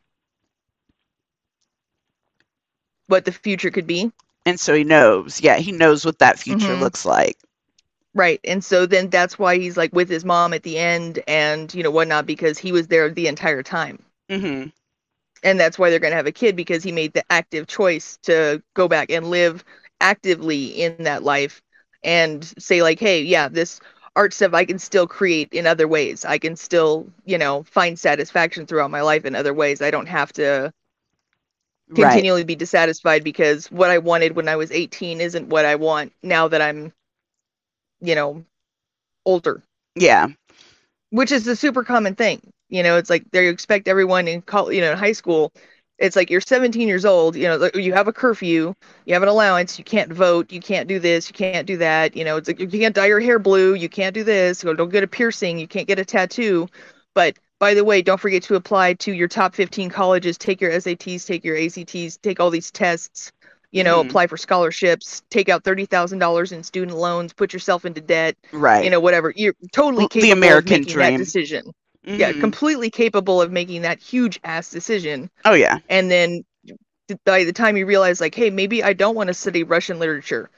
[3.09, 4.11] what the future could be
[4.47, 5.43] And so he knows.
[5.43, 6.79] Yeah, he knows what that future Mhm.
[6.79, 7.37] looks like.
[8.15, 11.73] right and so then that's why he's like with his mom at the end and
[11.75, 14.71] you know whatnot because he was there the entire time hmm
[15.43, 18.19] and that's why they're going to have a kid because he made the active choice
[18.23, 19.65] to go back and live
[20.01, 21.51] actively in that life
[21.95, 23.81] and say like hey yeah this
[24.15, 27.99] art stuff i can still create in other ways i can still you know find
[27.99, 30.73] satisfaction throughout my life in other ways i don't have to
[31.89, 32.27] Right.
[32.27, 36.13] continually be dissatisfied because what i wanted when i was 18 isn't what i want
[36.23, 36.93] now that i'm
[38.01, 38.45] you know
[39.27, 39.63] older
[39.97, 40.29] Yeah.
[41.11, 42.41] which is a super common thing.
[42.69, 45.53] You know, it's like they expect everyone in college, you know, in high school.
[45.99, 47.37] It's like you're 17 years old.
[47.37, 48.75] You know, you have a curfew,
[49.07, 52.17] you have an allowance, you can't vote, you can't do this, you can't do that.
[52.17, 54.75] You know, it's like you can't dye your hair blue, you can't do this, or
[54.75, 56.69] don't get a piercing, you can't get a tattoo.
[57.15, 60.71] But by the way, don't forget to apply to your top 15 colleges, take your
[60.73, 63.33] SATs, take your ACTs, take all these tests.
[63.73, 64.09] You know, Mhm.
[64.09, 68.37] apply for scholarships, take out thirty thousand dollars in student loans, put yourself into debt
[68.53, 68.85] Right.
[68.85, 71.19] you know whatever you're totally capable the American of making that dream.
[71.19, 71.73] decision
[72.15, 72.41] yeah Mhm.
[72.41, 75.79] completely capable of making that huge ass decision Oh yeah.
[75.89, 76.45] and then
[77.25, 80.51] by the time you realize like hey maybe i don't want to study russian literature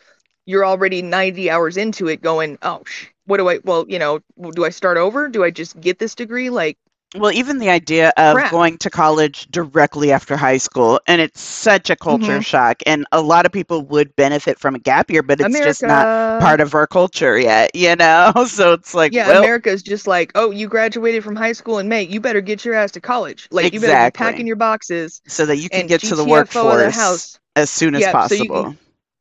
[0.47, 4.21] you're already 90 hours into it going oh sh- what do i well you know
[4.53, 6.79] do i start over do i just get this degree like
[7.17, 8.49] Well, even the idea of Crap.
[8.49, 12.45] going to college directly after high school, and it's such a culture Mhm.
[12.45, 12.83] shock.
[12.87, 15.87] And a lot of people would benefit from a gap year, but it's america just
[15.87, 18.33] not part of our culture yet, you know?
[18.47, 21.89] So it's like, yeah well, america's just like oh you graduated from high school in
[21.89, 25.23] may you better get your ass to college like you better be packing your boxes
[25.27, 28.03] so that you can get to the GTFO of the workforce house as soon as
[28.03, 28.77] Yeah, so possible.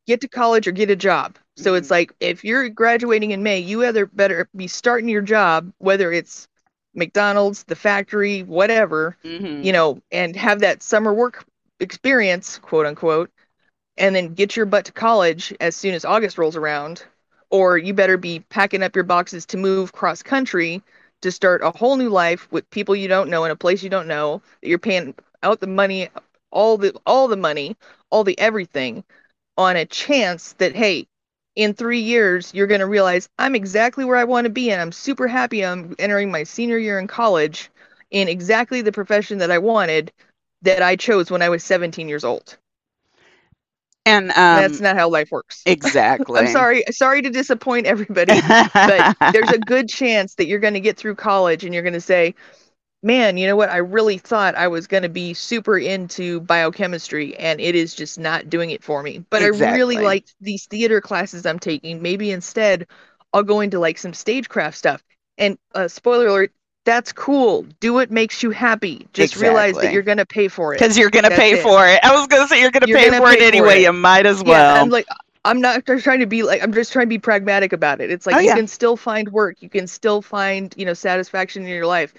[0.06, 1.38] get to college or get a job.
[1.56, 5.72] So it's like if you're graduating in May, you either better be starting your job,
[5.78, 6.47] whether it's
[6.98, 9.64] McDonald's, the factory, whatever, Mhm.
[9.64, 11.44] you know, and have that summer work
[11.80, 13.30] experience, quote unquote,
[13.96, 17.04] and then get your butt to college as soon as August rolls around,
[17.50, 20.82] or you better be packing up your boxes to move cross country
[21.22, 23.90] to start a whole new life with people you don't know in a place you
[23.90, 26.08] don't know that you're paying out the money
[26.50, 27.76] all the all the money
[28.10, 29.04] all the everything
[29.56, 31.06] on a chance that hey
[31.58, 34.80] in three years you're going to realize i'm exactly where i want to be and
[34.80, 37.70] i'm super happy i'm entering my senior year in college
[38.12, 40.12] in exactly the profession that i wanted
[40.62, 42.58] that i chose when i was 17 years old
[44.06, 46.38] And um, that's not how life works exactly.
[46.38, 48.46] i'm sorry sorry to disappoint everybody
[48.84, 51.94] but there's a good chance that you're going to get through college and you're going
[51.94, 52.34] to say
[53.02, 57.36] man you know what i really thought i was going to be super into biochemistry
[57.36, 60.00] and it is just not doing it for me but i really Exactly.
[60.00, 62.86] like these theater classes i'm taking maybe instead
[63.32, 65.02] i'll go into like some stagecraft stuff
[65.38, 66.52] and uh, spoiler alert
[66.84, 70.74] that's cool do what makes you happy just realize that you're going to pay for
[70.74, 71.56] it because you're gonna pay it.
[71.56, 72.00] for it.
[72.02, 73.82] I was gonna say you're gonna pay gonna for it pay for anyway.
[73.82, 73.82] it.
[73.82, 74.76] You might as yeah well.
[74.76, 75.06] i'm like
[75.44, 78.10] i'm not just trying to be like i'm just trying to be pragmatic about it
[78.10, 78.50] it's like Oh, you yeah.
[78.50, 82.14] can still find work you can still find you know satisfaction in your life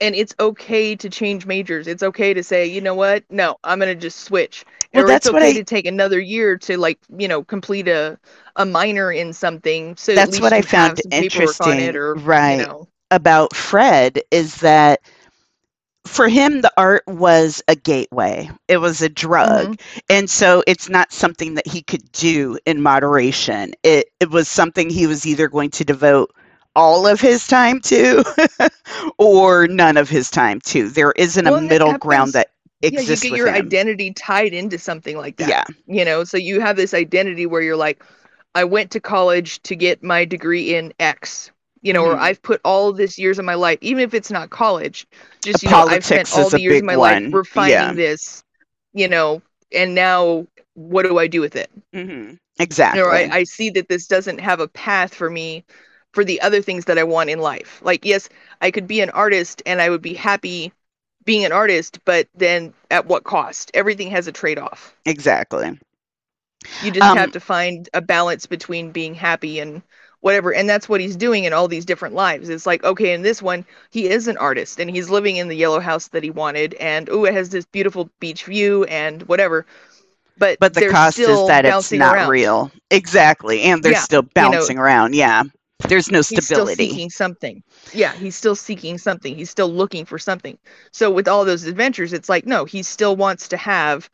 [0.00, 3.78] and it's okay to change majors it's okay to say you know what no i'm
[3.78, 6.78] gonna just switch Well, or that's it's what okay I- to take another year to
[6.78, 8.18] like you know complete a
[8.56, 11.14] a minor in something so at That's what I found some
[11.60, 12.56] on it interesting, or right.
[12.56, 15.00] you know about Fred is that
[16.06, 18.50] for him the art was a gateway.
[18.68, 19.76] It was a drug.
[19.76, 19.80] Mhm.
[20.10, 23.74] And so it's not something that he could do in moderation.
[23.84, 26.32] It it was something he was either going to devote
[26.76, 28.24] all of his time to
[29.18, 30.88] or none of his time to.
[30.88, 32.50] There isn't Well, a middle ground happens- that
[32.82, 33.54] yeah you get your him.
[33.66, 35.64] identity tied into something like that Yeah.
[35.86, 38.02] you know so you have this identity where you're like
[38.54, 41.50] i went to college to get my degree in x
[41.82, 42.20] you know or Mhm.
[42.20, 45.06] i've put all this years of my life even if it's not college
[45.42, 47.24] just you know i've spent all the years of my one.
[47.24, 47.92] life refining Yeah.
[47.92, 48.42] this
[48.94, 49.42] you know
[49.74, 53.00] and now what do i do with it hmm you Exactly.
[53.00, 55.64] know I, I see that this doesn't have a path for me
[56.12, 57.80] for the other things that I want in life.
[57.82, 58.28] Like, yes,
[58.60, 60.72] I could be an artist and I would be happy
[61.24, 63.70] being an artist, but then at what cost?
[63.74, 64.94] Everything has a trade off.
[65.04, 65.78] Exactly.
[66.82, 69.82] You just um, have to find a balance between being happy and
[70.20, 70.52] whatever.
[70.52, 72.48] And that's what he's doing in all these different lives.
[72.48, 75.56] It's like, okay, in this one, he is an artist and he's living in the
[75.56, 76.74] yellow house that he wanted.
[76.74, 79.66] And oh, it has this beautiful beach view and whatever.
[80.36, 82.30] But, but the cost is that it's not around.
[82.30, 82.70] real.
[82.90, 83.62] Exactly.
[83.62, 85.14] And they're yeah, still bouncing you know, around.
[85.14, 85.44] Yeah.
[85.88, 86.34] There's no stability.
[86.34, 87.62] He's still seeking something.
[87.92, 89.34] Yeah, he's still seeking something.
[89.34, 90.58] He's still looking for something.
[90.92, 94.10] So with all those adventures, it's like no, he still wants to have,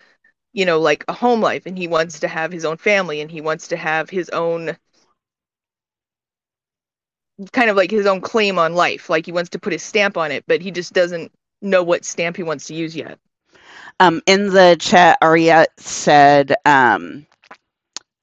[0.52, 3.30] you know, like a home life, and he wants to have his own family, and
[3.30, 4.76] he wants to have his own
[7.52, 9.10] kind of like his own claim on life.
[9.10, 12.04] Like he wants to put his stamp on it, but he just doesn't know what
[12.04, 13.18] stamp he wants to use yet.
[13.98, 17.26] Um, in the chat, Ariette said, um,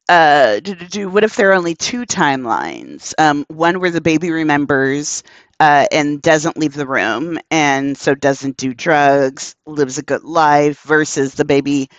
[0.09, 3.13] uh, do, do, do, what if there are only two timelines?
[3.17, 5.23] Um, one where the baby remembers
[5.59, 10.81] uh, and doesn't leave the room, and so doesn't do drugs, lives a good life,
[10.81, 11.89] versus the baby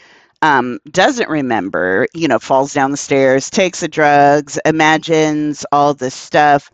[0.42, 6.14] um, doesn't remember, you know, falls down the stairs, takes the drugs, imagines all this
[6.14, 6.70] stuff,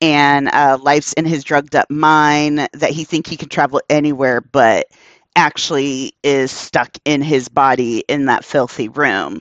[0.00, 4.40] and uh, life's in his drugged up mind that he think he can travel anywhere,
[4.40, 4.86] but
[5.36, 9.40] actually is stuck in his body in that filthy room.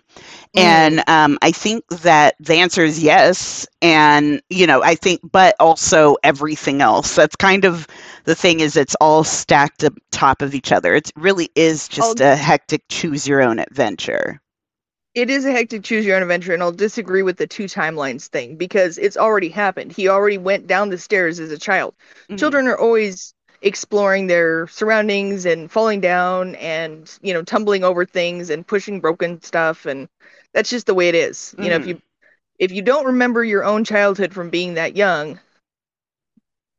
[0.55, 0.61] Mm.
[0.61, 3.67] And um, I think that the answer is yes.
[3.81, 7.15] And, you know, I think, but also everything else.
[7.15, 7.87] That's kind of
[8.25, 10.93] the thing is it's all stacked up top of each other.
[10.93, 14.39] It really is just I'll, a hectic choose your own adventure.
[15.15, 16.53] It is a hectic choose your own adventure.
[16.53, 19.91] And I'll disagree with the two timelines thing because it's already happened.
[19.91, 21.95] He already went down the stairs as a child.
[22.23, 22.35] Mm-hmm.
[22.35, 28.49] Children are always exploring their surroundings and falling down and you know tumbling over things
[28.49, 29.85] and pushing broken stuff.
[29.85, 30.07] And
[30.53, 31.55] that's just the way it is.
[31.57, 31.63] Mm.
[31.63, 31.87] you know if mm.
[31.87, 32.01] you
[32.59, 35.39] if you don't remember your own childhood from being that young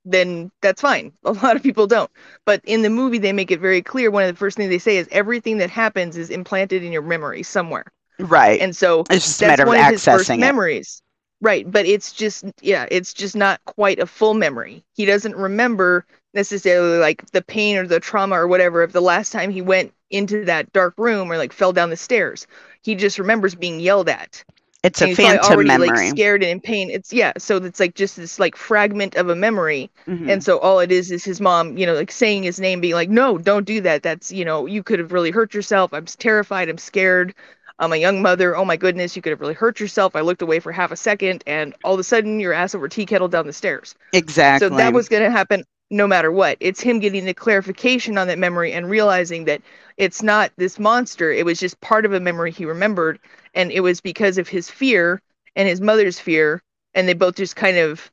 [0.04, 1.12] then that's fine.
[1.24, 2.10] A lot of people don't.
[2.44, 4.78] But in the movie they make it very clear one of the first things they
[4.78, 7.84] say is everything that happens is implanted in your memory somewhere.
[8.18, 8.60] Right.
[8.60, 10.40] And so it's just a matter of accessing it.
[10.40, 11.02] memories.
[11.40, 11.70] Right.
[11.70, 14.84] But it's just yeah it's just not quite a full memory.
[14.94, 19.32] He doesn't remember necessarily like the pain or the trauma or whatever of the last
[19.32, 22.46] time he went into that dark room or like fell down the stairs.
[22.82, 24.44] He just remembers being yelled at.
[24.82, 25.88] It's a phantom already, memory.
[25.88, 26.90] Like scared and in pain.
[26.90, 27.32] It's yeah.
[27.36, 30.30] So it's like just this like fragment of a memory, mm-hmm.
[30.30, 32.94] and so all it is is his mom, you know, like saying his name, being
[32.94, 34.02] like, "No, don't do that.
[34.02, 35.92] That's you know, you could have really hurt yourself.
[35.92, 36.70] I'm terrified.
[36.70, 37.34] I'm scared.
[37.78, 38.56] I'm a young mother.
[38.56, 40.16] Oh my goodness, you could have really hurt yourself.
[40.16, 42.88] I looked away for half a second, and all of a sudden, your ass over
[42.88, 43.94] tea kettle down the stairs.
[44.14, 44.68] Exactly.
[44.68, 46.56] So that was going to happen no matter what.
[46.60, 49.62] It's him getting the clarification on that memory and realizing that
[49.96, 51.32] it's not this monster.
[51.32, 53.18] It was just part of a memory he remembered.
[53.54, 55.20] And it was because of his fear
[55.56, 56.62] and his mother's fear.
[56.94, 58.10] And they both just kind of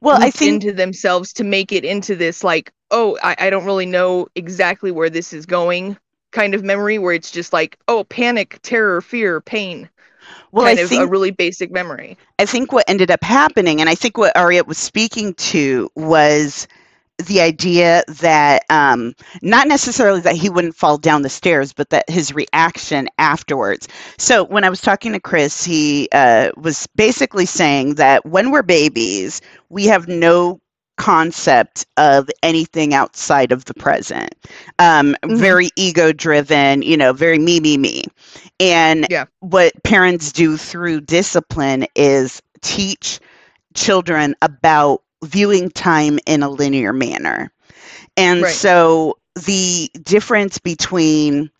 [0.00, 3.64] well I think into themselves to make it into this like, oh, I, I don't
[3.64, 5.96] really know exactly where this is going
[6.36, 9.88] kind of memory where it's just like, oh, panic, terror, fear, pain.
[10.52, 12.18] Well, kind I of think, a really basic memory.
[12.38, 16.68] I think what ended up happening, and I think what Ariette was speaking to was
[17.18, 22.08] the idea that um, not necessarily that he wouldn't fall down the stairs, but that
[22.10, 23.88] his reaction afterwards.
[24.18, 28.62] So when I was talking to Chris, he uh, was basically saying that when we're
[28.62, 29.40] babies,
[29.70, 30.60] we have no
[30.96, 34.34] concept of anything outside of the present.
[34.78, 35.36] Um, mm-hmm.
[35.36, 38.04] Very ego driven, you know, very me, me, me.
[38.60, 39.26] And yeah.
[39.40, 43.20] what parents do through discipline is teach
[43.74, 47.50] children about viewing time in a linear manner.
[48.16, 48.54] And right.
[48.54, 51.50] so the difference between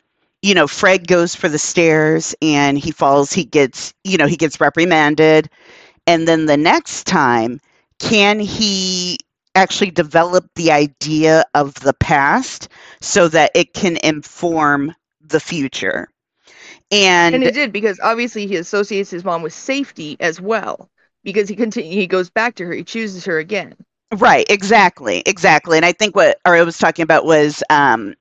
[0.43, 4.37] you know Fred goes for the stairs and he falls he gets you know he
[4.37, 5.51] gets reprimanded
[6.07, 7.61] and then the next time
[7.99, 9.19] can he
[9.55, 12.69] actually develop the idea of the past
[13.01, 16.09] so that it can inform the future
[16.91, 20.89] and and it did because obviously he associates his mom with safety as well
[21.27, 23.77] because he continue he goes back to her he chooses her again.
[24.17, 25.77] Right exactly exactly.
[25.79, 28.15] And i think what I was talking about was um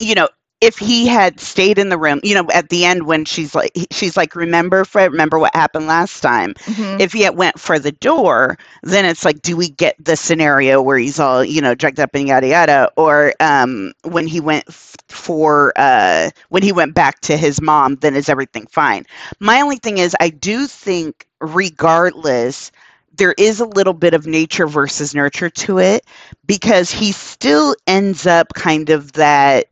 [0.00, 0.28] you know
[0.62, 3.72] if he had stayed in the room, you know, at the end when she's like,
[3.90, 6.54] she's like, remember, Fred, remember what happened last time.
[6.54, 7.00] Mm-hmm.
[7.00, 10.80] If he had went for the door, then it's like, do we get the scenario
[10.80, 14.64] where he's all, you know, drugged up and yada yada, or um, when he went
[14.68, 19.04] f- for uh, when he went back to his mom, then is everything fine?
[19.40, 22.70] My only thing is, I do think, regardless
[23.14, 26.06] there is a little bit of nature versus nurture to it
[26.46, 29.66] because he still ends up kind of that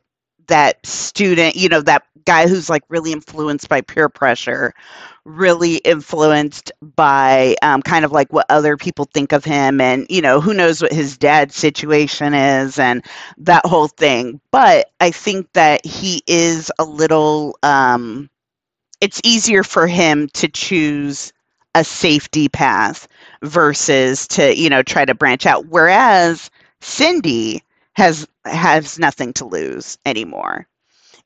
[0.50, 4.74] that student, you know, that guy who's like really influenced by peer pressure,
[5.24, 10.20] really influenced by um, kind of like what other people think of him, and you
[10.20, 13.04] know, who knows what his dad's situation is and
[13.38, 14.40] that whole thing.
[14.50, 18.28] But I think that he is a little, um,
[19.00, 21.32] it's easier for him to choose
[21.74, 23.08] a safety path
[23.42, 25.66] versus to, you know, try to branch out.
[25.66, 27.62] Whereas Cindy
[28.00, 30.68] has has nothing to lose anymore.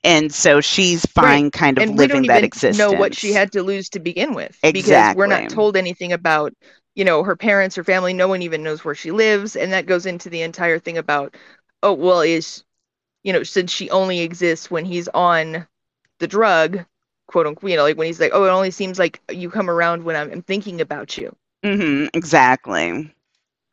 [0.05, 1.51] And so she's fine Right.
[1.51, 3.89] kind of and we living don't that even existence know what she had to lose
[3.91, 6.53] to begin with because we're not told anything about
[6.95, 8.13] you know her parents her family.
[8.13, 9.57] No one even knows where she lives.
[9.57, 11.37] And that goes into the entire thing about
[11.83, 12.65] oh well is
[13.25, 15.67] you know since she only exists when he's on
[16.21, 16.85] the drug
[17.29, 19.71] quote unquote you know like when he's like oh it only seems like you come
[19.71, 21.37] around when i'm, I'm thinking about you.
[21.65, 23.14] Mm-hmm, exactly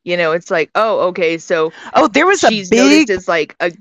[0.04, 3.28] you know it's like oh okay so oh there was a she's big noticed as
[3.28, 3.72] like a,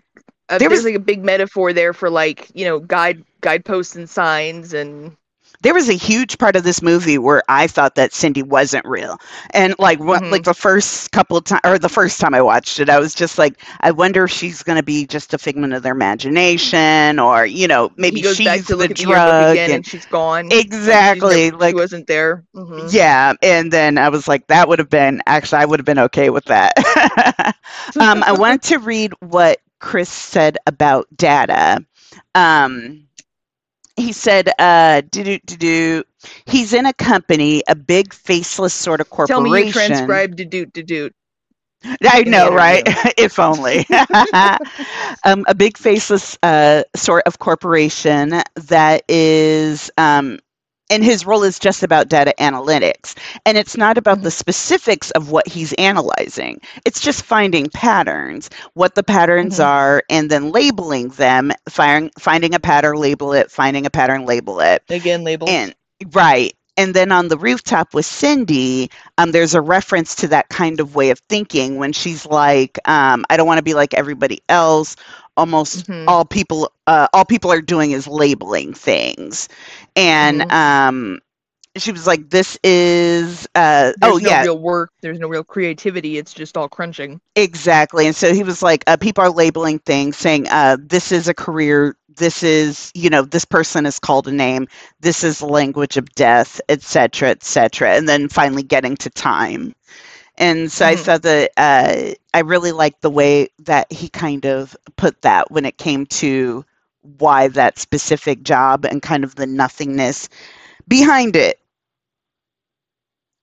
[0.49, 3.97] a There there's was- like a big metaphor there for like you know guide guideposts
[3.97, 5.17] and signs and
[5.63, 9.19] there was a huge part of this movie where I thought that Cindy wasn't real,
[9.53, 10.31] and like Mhm.
[10.31, 13.15] like the first couple of times or the first time I watched it, I was
[13.15, 17.19] just like, I wonder if she's going to be just a figment of their imagination,
[17.19, 19.53] or you know, maybe she's back to the look drug.
[19.53, 22.93] again and, and she's gone exactly, She's never- like she wasn't there Mhm.
[22.93, 25.99] yeah, and then I was like, that would have been actually, I would have been
[25.99, 26.73] okay with that.
[28.01, 31.85] um, I wanted to read what Chris said about data.
[32.35, 33.07] Um,
[34.01, 36.05] he said, uh, do do do.
[36.47, 39.45] He's in a company, a big faceless sort of corporation.
[39.45, 41.15] tell me you transcribed to doot to doot
[42.03, 42.83] I know, right?
[43.19, 43.87] if only.
[45.25, 50.39] um, a big faceless uh, sort of corporation that is, um,
[50.91, 53.17] and his role is just about data analytics.
[53.47, 58.95] And it's not about the specifics of what he's analyzing, it's just finding patterns, what
[58.95, 59.61] the patterns Mhm.
[59.61, 64.61] are, and then labeling them, firing, finding a pattern, label it, finding a pattern, label
[64.61, 64.83] it.
[64.89, 65.75] again labels And
[66.13, 66.55] right.
[66.77, 70.95] And then on the rooftop with Cindy, um, there's a reference to that kind of
[70.95, 74.97] way of thinking when she's like, um, "I don't want to be like everybody else."
[75.41, 76.07] Almost Mhm.
[76.07, 79.49] all people, uh, all people are doing is labeling things,
[79.97, 80.53] and Mhm.
[80.53, 81.21] um,
[81.77, 85.45] she was like, "This is, uh, there's oh no yeah, real work there's no real
[85.45, 88.07] creativity it's just all crunching Exactly.
[88.07, 91.35] And so he was like, uh, people are labeling things, saying, uh, this is a
[91.35, 94.67] career, this is, you know, this person is called a name,
[95.01, 97.97] this is the language of death, etc cetera, et cetera.
[97.97, 99.75] And then finally getting to time.
[100.41, 100.97] And so I Mhm.
[100.97, 105.67] thought that uh, I really liked the way that he kind of put that when
[105.67, 106.65] it came to
[107.19, 110.29] why that specific job and kind of the nothingness
[110.89, 111.61] behind it.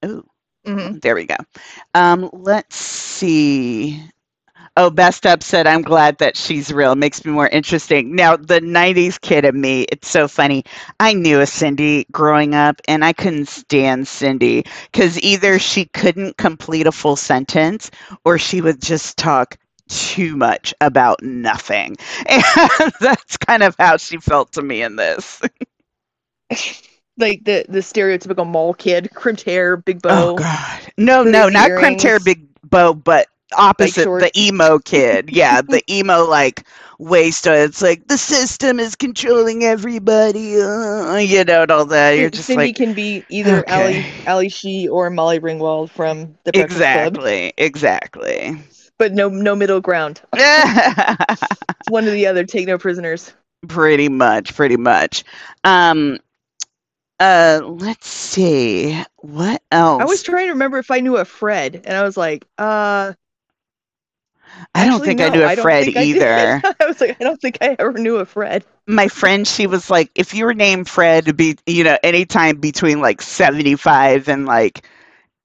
[0.05, 0.25] Ooh.
[0.65, 0.97] Mhm.
[1.01, 1.35] There we go.
[1.95, 4.03] Um, let's see.
[4.77, 6.95] Oh, Best Up said, I'm glad that she's real.
[6.95, 8.15] Makes me more interesting.
[8.15, 10.63] Now, the 90s kid in me, it's so funny.
[10.99, 16.37] I knew a Cindy growing up, and I couldn't stand Cindy because either she couldn't
[16.37, 17.89] complete a full sentence
[18.23, 19.57] or she would just talk
[19.89, 21.97] too much about nothing.
[22.29, 25.41] And that's kind of how she felt to me in this.
[27.17, 30.81] like the the stereotypical mall kid crimped hair big bow Oh, God.
[30.97, 34.23] No, no, not crimped hair, big bow, but opposite shorts.
[34.23, 35.29] the emo kid.
[35.31, 36.65] Yeah, the emo like
[36.99, 37.47] waist.
[37.47, 40.59] uh, It's like the system is controlling everybody.
[40.61, 42.11] Uh, you know, and all that.
[42.13, 44.25] You're just Cindy like can be either Ali okay.
[44.27, 48.57] Ali She or Molly Ringwald from the Breakfast Club, exactly, exactly.
[48.97, 50.21] but no no middle ground.
[51.87, 52.45] One or the other.
[52.45, 53.33] Take no prisoners.
[53.67, 55.23] pretty much, pretty much.
[55.63, 56.19] Um,
[57.19, 60.01] uh, let's see what else.
[60.01, 63.13] I was trying to remember if I knew a Fred, and I was like, uh.
[64.75, 66.61] I don't actually, think I knew a Fred I either.
[66.79, 68.65] I was like, I don't think I ever knew a Fred.
[68.87, 73.01] my friend, she was like, if you were named Fred, be, you know, anytime between
[73.01, 74.87] like 75 and like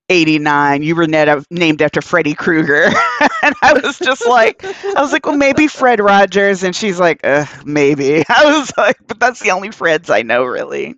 [0.08, 2.84] 89, you were net- named after Freddy Krueger.
[3.42, 6.62] and I was just like, I was like, well, maybe Fred Rogers.
[6.62, 8.24] And she's like, Ugh, maybe.
[8.28, 10.96] I was like, but that's the only Freds I know, really.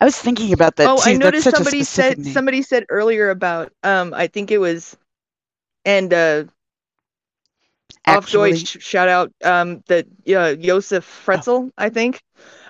[0.00, 1.10] I was thinking about that oh, too.
[1.10, 2.32] I noticed somebody said name.
[2.32, 4.96] somebody said earlier about um I think it was
[5.84, 6.44] and uh
[8.06, 12.22] off Actually, Deutsch shout out um the uh, Josef Fritzl, I think.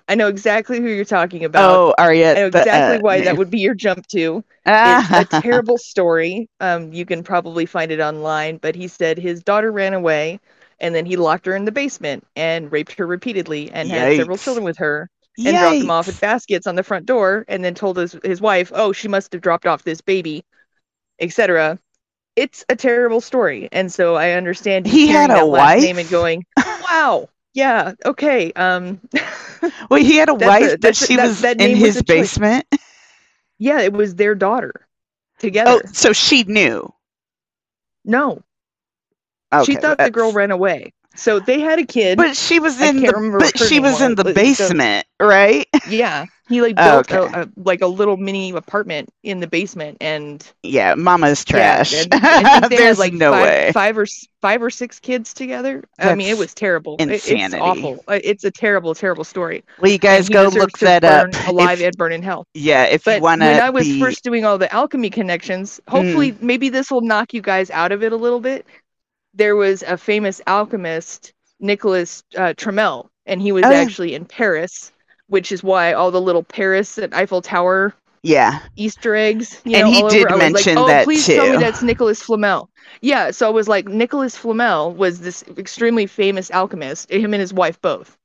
[0.09, 1.71] I know exactly who you're talking about.
[1.71, 2.33] oh, Arya.
[2.33, 4.43] I know the, exactly uh, why that would be your jump to.
[4.85, 6.49] It's a terrible story.
[6.61, 10.41] Um, you can probably find it online, but he said his daughter ran away
[10.81, 14.39] and then he locked her in the basement and raped her repeatedly and had several
[14.39, 15.11] children with her
[15.45, 16.21] and dropped them off Yikes.
[16.21, 19.43] baskets on the front door and then told his, his wife, oh, she must have
[19.43, 20.45] dropped off this baby,
[21.21, 21.79] etc.
[22.39, 23.69] It's a terrible story.
[23.73, 26.05] And so I understand He had a that last name wife?
[26.05, 27.93] and going, wow, Yeah.
[28.05, 28.53] Okay.
[28.53, 29.01] Um.
[29.91, 31.97] Well, he had a wife, a- but she that- was that in name was his
[31.97, 32.39] a choice.
[32.39, 32.67] basement.
[33.59, 34.87] yeah, it was their daughter
[35.41, 35.83] together.
[35.85, 36.93] Oh, so she knew.
[38.05, 38.43] no,
[39.53, 40.93] Okay, she thought the girl ran away.
[41.19, 42.17] So they had a kid.
[42.17, 45.67] But she was in the but she was in the was, but so- basement, right?
[45.89, 47.17] yeah, he like built Okay.
[47.17, 52.07] a, a, like a little mini apartment in the basement, and Yeah, mama's yeah, trash.
[52.13, 53.71] I think they There's had like no five, way.
[53.73, 54.07] five or
[54.41, 55.83] five or six kids together.
[55.99, 56.97] I mean, it was terrible.
[57.01, 57.57] It- insanity.
[57.57, 58.05] it's awful.
[58.09, 59.65] It's a terrible, terrible story.
[59.81, 61.49] Well, you guys go look that burn up.
[61.49, 62.47] alive If, and burn in hell.
[62.55, 63.47] yeah, if But you want to.
[63.49, 66.43] when I was be first doing all the alchemy connections, hopefully Mm.
[66.43, 68.65] maybe this will knock you guys out of it a little bit.
[69.39, 74.93] There was a famous alchemist, Nicholas uh, Tremel, and he was Oh, actually in Paris,
[75.29, 79.79] which is why all the little Paris and Eiffel Tower yeah, Easter eggs, you And
[79.79, 80.39] know, he did over.
[80.39, 82.71] Was like, mention oh, that please tell me that's Nicholas Flamel.
[83.03, 87.53] Yeah, so I was like, Nicholas Flamel was this extremely famous alchemist, him and his
[87.55, 88.17] wife both.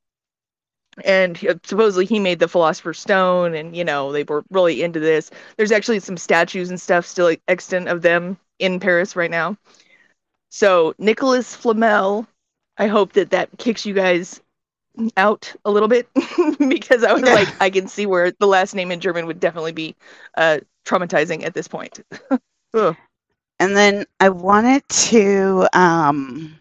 [1.04, 5.00] And he- supposedly he made the Philosopher's Stone, and you know they were really into
[5.00, 5.32] this.
[5.58, 9.58] There's actually some statues and stuff still extant of them in Paris right now.
[10.54, 12.28] So Nicholas Flamel,
[12.78, 14.42] I hope that that kicks you guys
[15.18, 16.08] out a little bit
[16.70, 17.34] because I was Yeah.
[17.34, 19.96] like, I can see where the last name in German would definitely be
[20.38, 22.02] uh, traumatizing at this point.
[23.60, 25.68] And then I wanted to.
[25.74, 26.60] um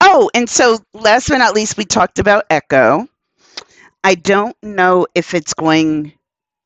[0.00, 3.06] Oh, and so last but not least, we talked about Echo.
[4.04, 6.12] I don't know if it's going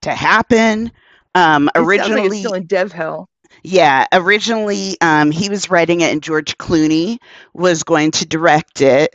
[0.03, 0.93] to happen.
[1.35, 3.29] Um, It sounds like originally, it's still in dev hell.
[3.63, 7.19] Yeah, originally um, he was writing it, and George Clooney
[7.53, 9.15] was going to direct it,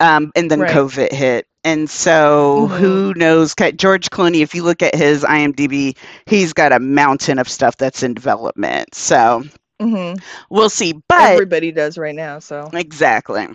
[0.00, 0.66] um, and then Right.
[0.66, 2.72] COVID hit, and so Mhm.
[2.72, 3.54] who knows?
[3.76, 8.02] George Clooney, if you look at his IMDb, he's got a mountain of stuff that's
[8.02, 8.94] in development.
[8.94, 9.42] So
[9.80, 10.18] hmm
[10.50, 10.94] we'll see.
[11.08, 12.38] But Everybody does right now.
[12.38, 13.46] So Exactly.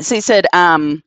[0.00, 1.02] So he said, um,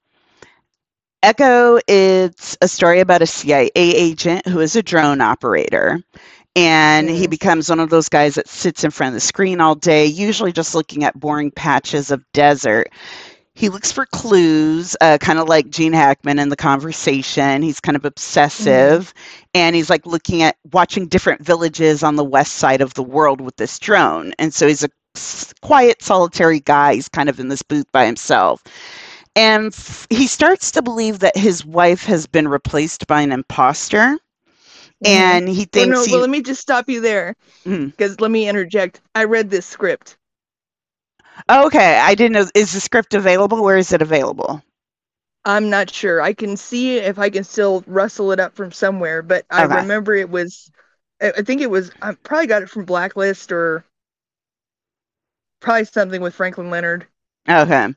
[1.21, 5.99] Echo, it's a story about a CIA agent who is a drone operator.
[6.56, 9.76] And he becomes one of those guys that sits in front of the screen all
[9.76, 12.89] day, usually just looking at boring patches of desert.
[13.56, 17.62] He looks for clues, uh, kind of like Gene Hackman in the conversation.
[17.62, 19.14] He's kind of obsessive.
[19.53, 23.41] And he's like looking at watching different villages on the west side of the world
[23.41, 24.34] with this drone.
[24.39, 24.89] And so he's a
[25.62, 26.95] quiet, solitary guy.
[26.95, 28.62] He's kind of in this booth by himself.
[29.38, 34.18] And f- he starts to believe that his wife has been replaced by an imposter.
[35.03, 35.41] Mhm.
[35.41, 36.11] And he thinks no, he.
[36.11, 37.35] well, let me just stop you there
[37.97, 39.01] because let me interject.
[39.15, 40.17] I read this script.
[41.49, 42.45] okay, I didn't know.
[42.53, 43.63] Is the script available?
[43.63, 44.61] Where is it available?
[45.45, 46.21] I'm not sure.
[46.21, 49.85] I can see if I can still rustle it up from somewhere, but I Okay.
[49.85, 50.71] remember it was.
[51.21, 51.91] I think it was.
[52.01, 53.85] I probably got it from Blacklist or
[55.59, 57.07] probably something with Franklin Leonard.
[57.47, 57.93] Okay.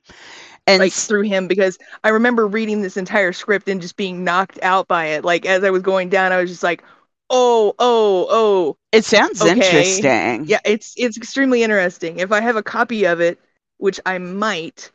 [0.69, 4.59] And like through him because I remember reading this entire script and just being knocked
[4.63, 5.25] out by it.
[5.25, 6.85] Like as I was going down, I was just like,
[7.31, 9.45] "Oh, oh, oh, it sounds okay.
[9.45, 10.45] interesting.
[10.45, 12.19] yeah." It's it's extremely interesting.
[12.21, 13.39] If I have a copy of it,
[13.79, 14.91] which I might,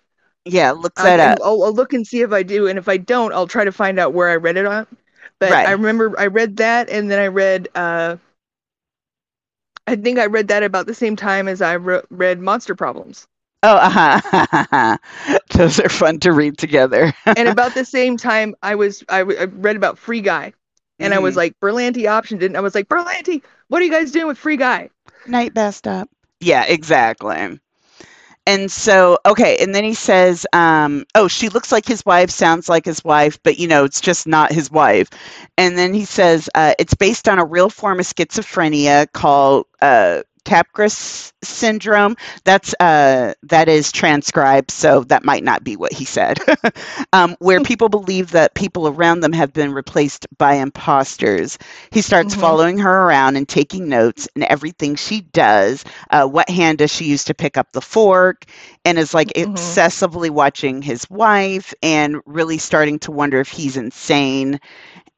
[0.45, 1.39] Yeah, look I, that up.
[1.43, 3.71] I'll, I'll look and see if I do, and if I don't, I'll try to
[3.71, 4.88] find out where I read it on.
[5.39, 5.65] But Right.
[5.65, 7.69] I remember I read that, and then I read.
[7.76, 8.17] uh
[9.88, 13.28] I think I read that about the same time as I re- read Monster Problems.
[13.64, 14.97] Oh, uh-huh.
[15.55, 17.14] those are fun to read together.
[17.36, 20.53] and about the same time I was I, w- I read about Free Guy,
[20.99, 21.38] and I was Mhm.
[21.38, 24.38] like Berlanti optioned it, and I was like Berlanti, what are you guys doing with
[24.38, 24.89] Free Guy?
[25.26, 26.09] Night best up.
[26.39, 27.59] Yeah, exactly.
[28.45, 32.68] And so, okay, and then he says, um, oh, she looks like his wife, sounds
[32.70, 35.09] like his wife, but you know, it's just not his wife.
[35.57, 40.24] And then he says, uh, it's based on a real form of schizophrenia called uh,
[40.43, 42.15] Capgras syndrome.
[42.43, 46.39] That's uh, that is transcribed, so that might not be what he said.
[47.13, 51.57] um, where people believe that people around them have been replaced by imposters.
[51.91, 52.35] He starts Mhm.
[52.35, 55.83] following her around and taking notes and everything she does.
[56.09, 58.45] Uh, what hand does she use to pick up the fork?
[58.85, 59.81] And is like Mhm.
[59.93, 64.59] obsessively watching his wife and really starting to wonder if he's insane.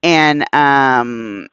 [0.03, 1.47] And um,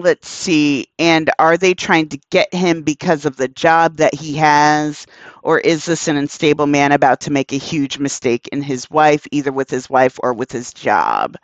[0.00, 0.86] let's see.
[0.98, 5.06] And are they trying to get him because of the job that he has?
[5.42, 9.26] Or is this an unstable man about to make a huge mistake in his wife,
[9.30, 11.36] either with his wife or with his job?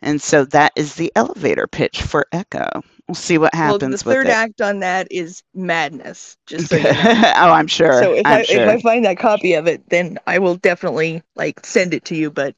[0.00, 2.82] And so that is the elevator pitch for Echo.
[3.08, 6.36] We'll see what happens Well, the third act on that is madness.
[6.46, 6.90] Just so you know.
[6.92, 8.02] oh, I'm sure.
[8.02, 8.62] So if I'm I sure.
[8.62, 12.14] if I find that copy of it, then I will definitely like send it to
[12.14, 12.30] you.
[12.30, 12.54] But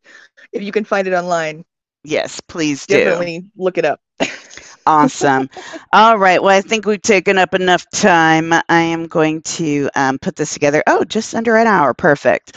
[0.53, 1.65] if you can find it online,
[2.05, 2.99] yes, please do.
[2.99, 4.01] definitely look it up.
[4.91, 5.49] Awesome.
[5.93, 6.43] All right.
[6.43, 8.53] Well, I think we've taken up enough time.
[8.53, 10.83] I am going to um, put this together.
[10.89, 11.95] Oh, just under an hour.
[11.95, 12.57] Perfect.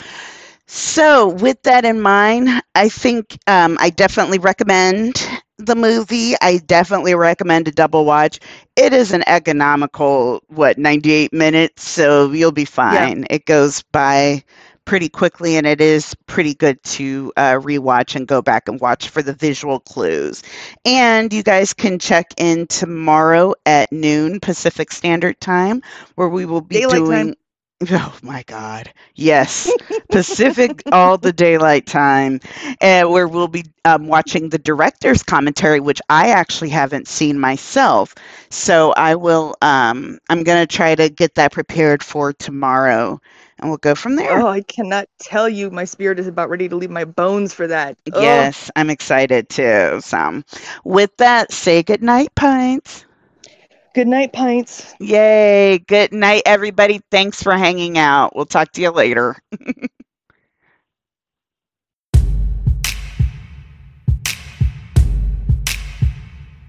[0.66, 5.28] So, with that in mind, I think um, I definitely recommend
[5.60, 6.34] the movie.
[6.42, 8.40] I definitely recommend a double watch.
[8.76, 13.20] It is an economical, what, 98 minutes, so you'll be fine.
[13.20, 13.28] Yeah.
[13.30, 14.44] It goes by
[14.86, 19.10] pretty quickly and it is pretty good to uh, rewatch and go back and watch
[19.10, 20.44] for the visual clues.
[20.86, 25.82] And you guys can check in tomorrow at noon Pacific Standard Time
[26.16, 27.28] where we will be Daylight doing.
[27.28, 27.36] Time.
[27.92, 28.94] Oh my God.
[29.16, 29.76] Yes.
[30.10, 32.40] Pacific all the daylight time,
[32.82, 38.16] uh, where we'll be um, watching the director's commentary, which I actually haven't seen myself.
[38.50, 43.20] So I will, um, I'm going to try to get that prepared for tomorrow
[43.64, 44.42] and we'll go from there.
[44.42, 45.72] Oh, I cannot tell you.
[45.72, 47.98] My spirit is about ready to leave my bones for that.
[48.12, 48.22] Oh.
[48.22, 50.02] Yes, I'm excited too.
[50.02, 50.44] So,
[50.84, 53.06] with that, say good night, Pints.
[53.96, 54.94] Good night, Pints.
[55.00, 55.80] Yay.
[55.88, 57.00] Good night, everybody.
[57.10, 58.36] Thanks for hanging out.
[58.36, 59.38] We'll talk to you later.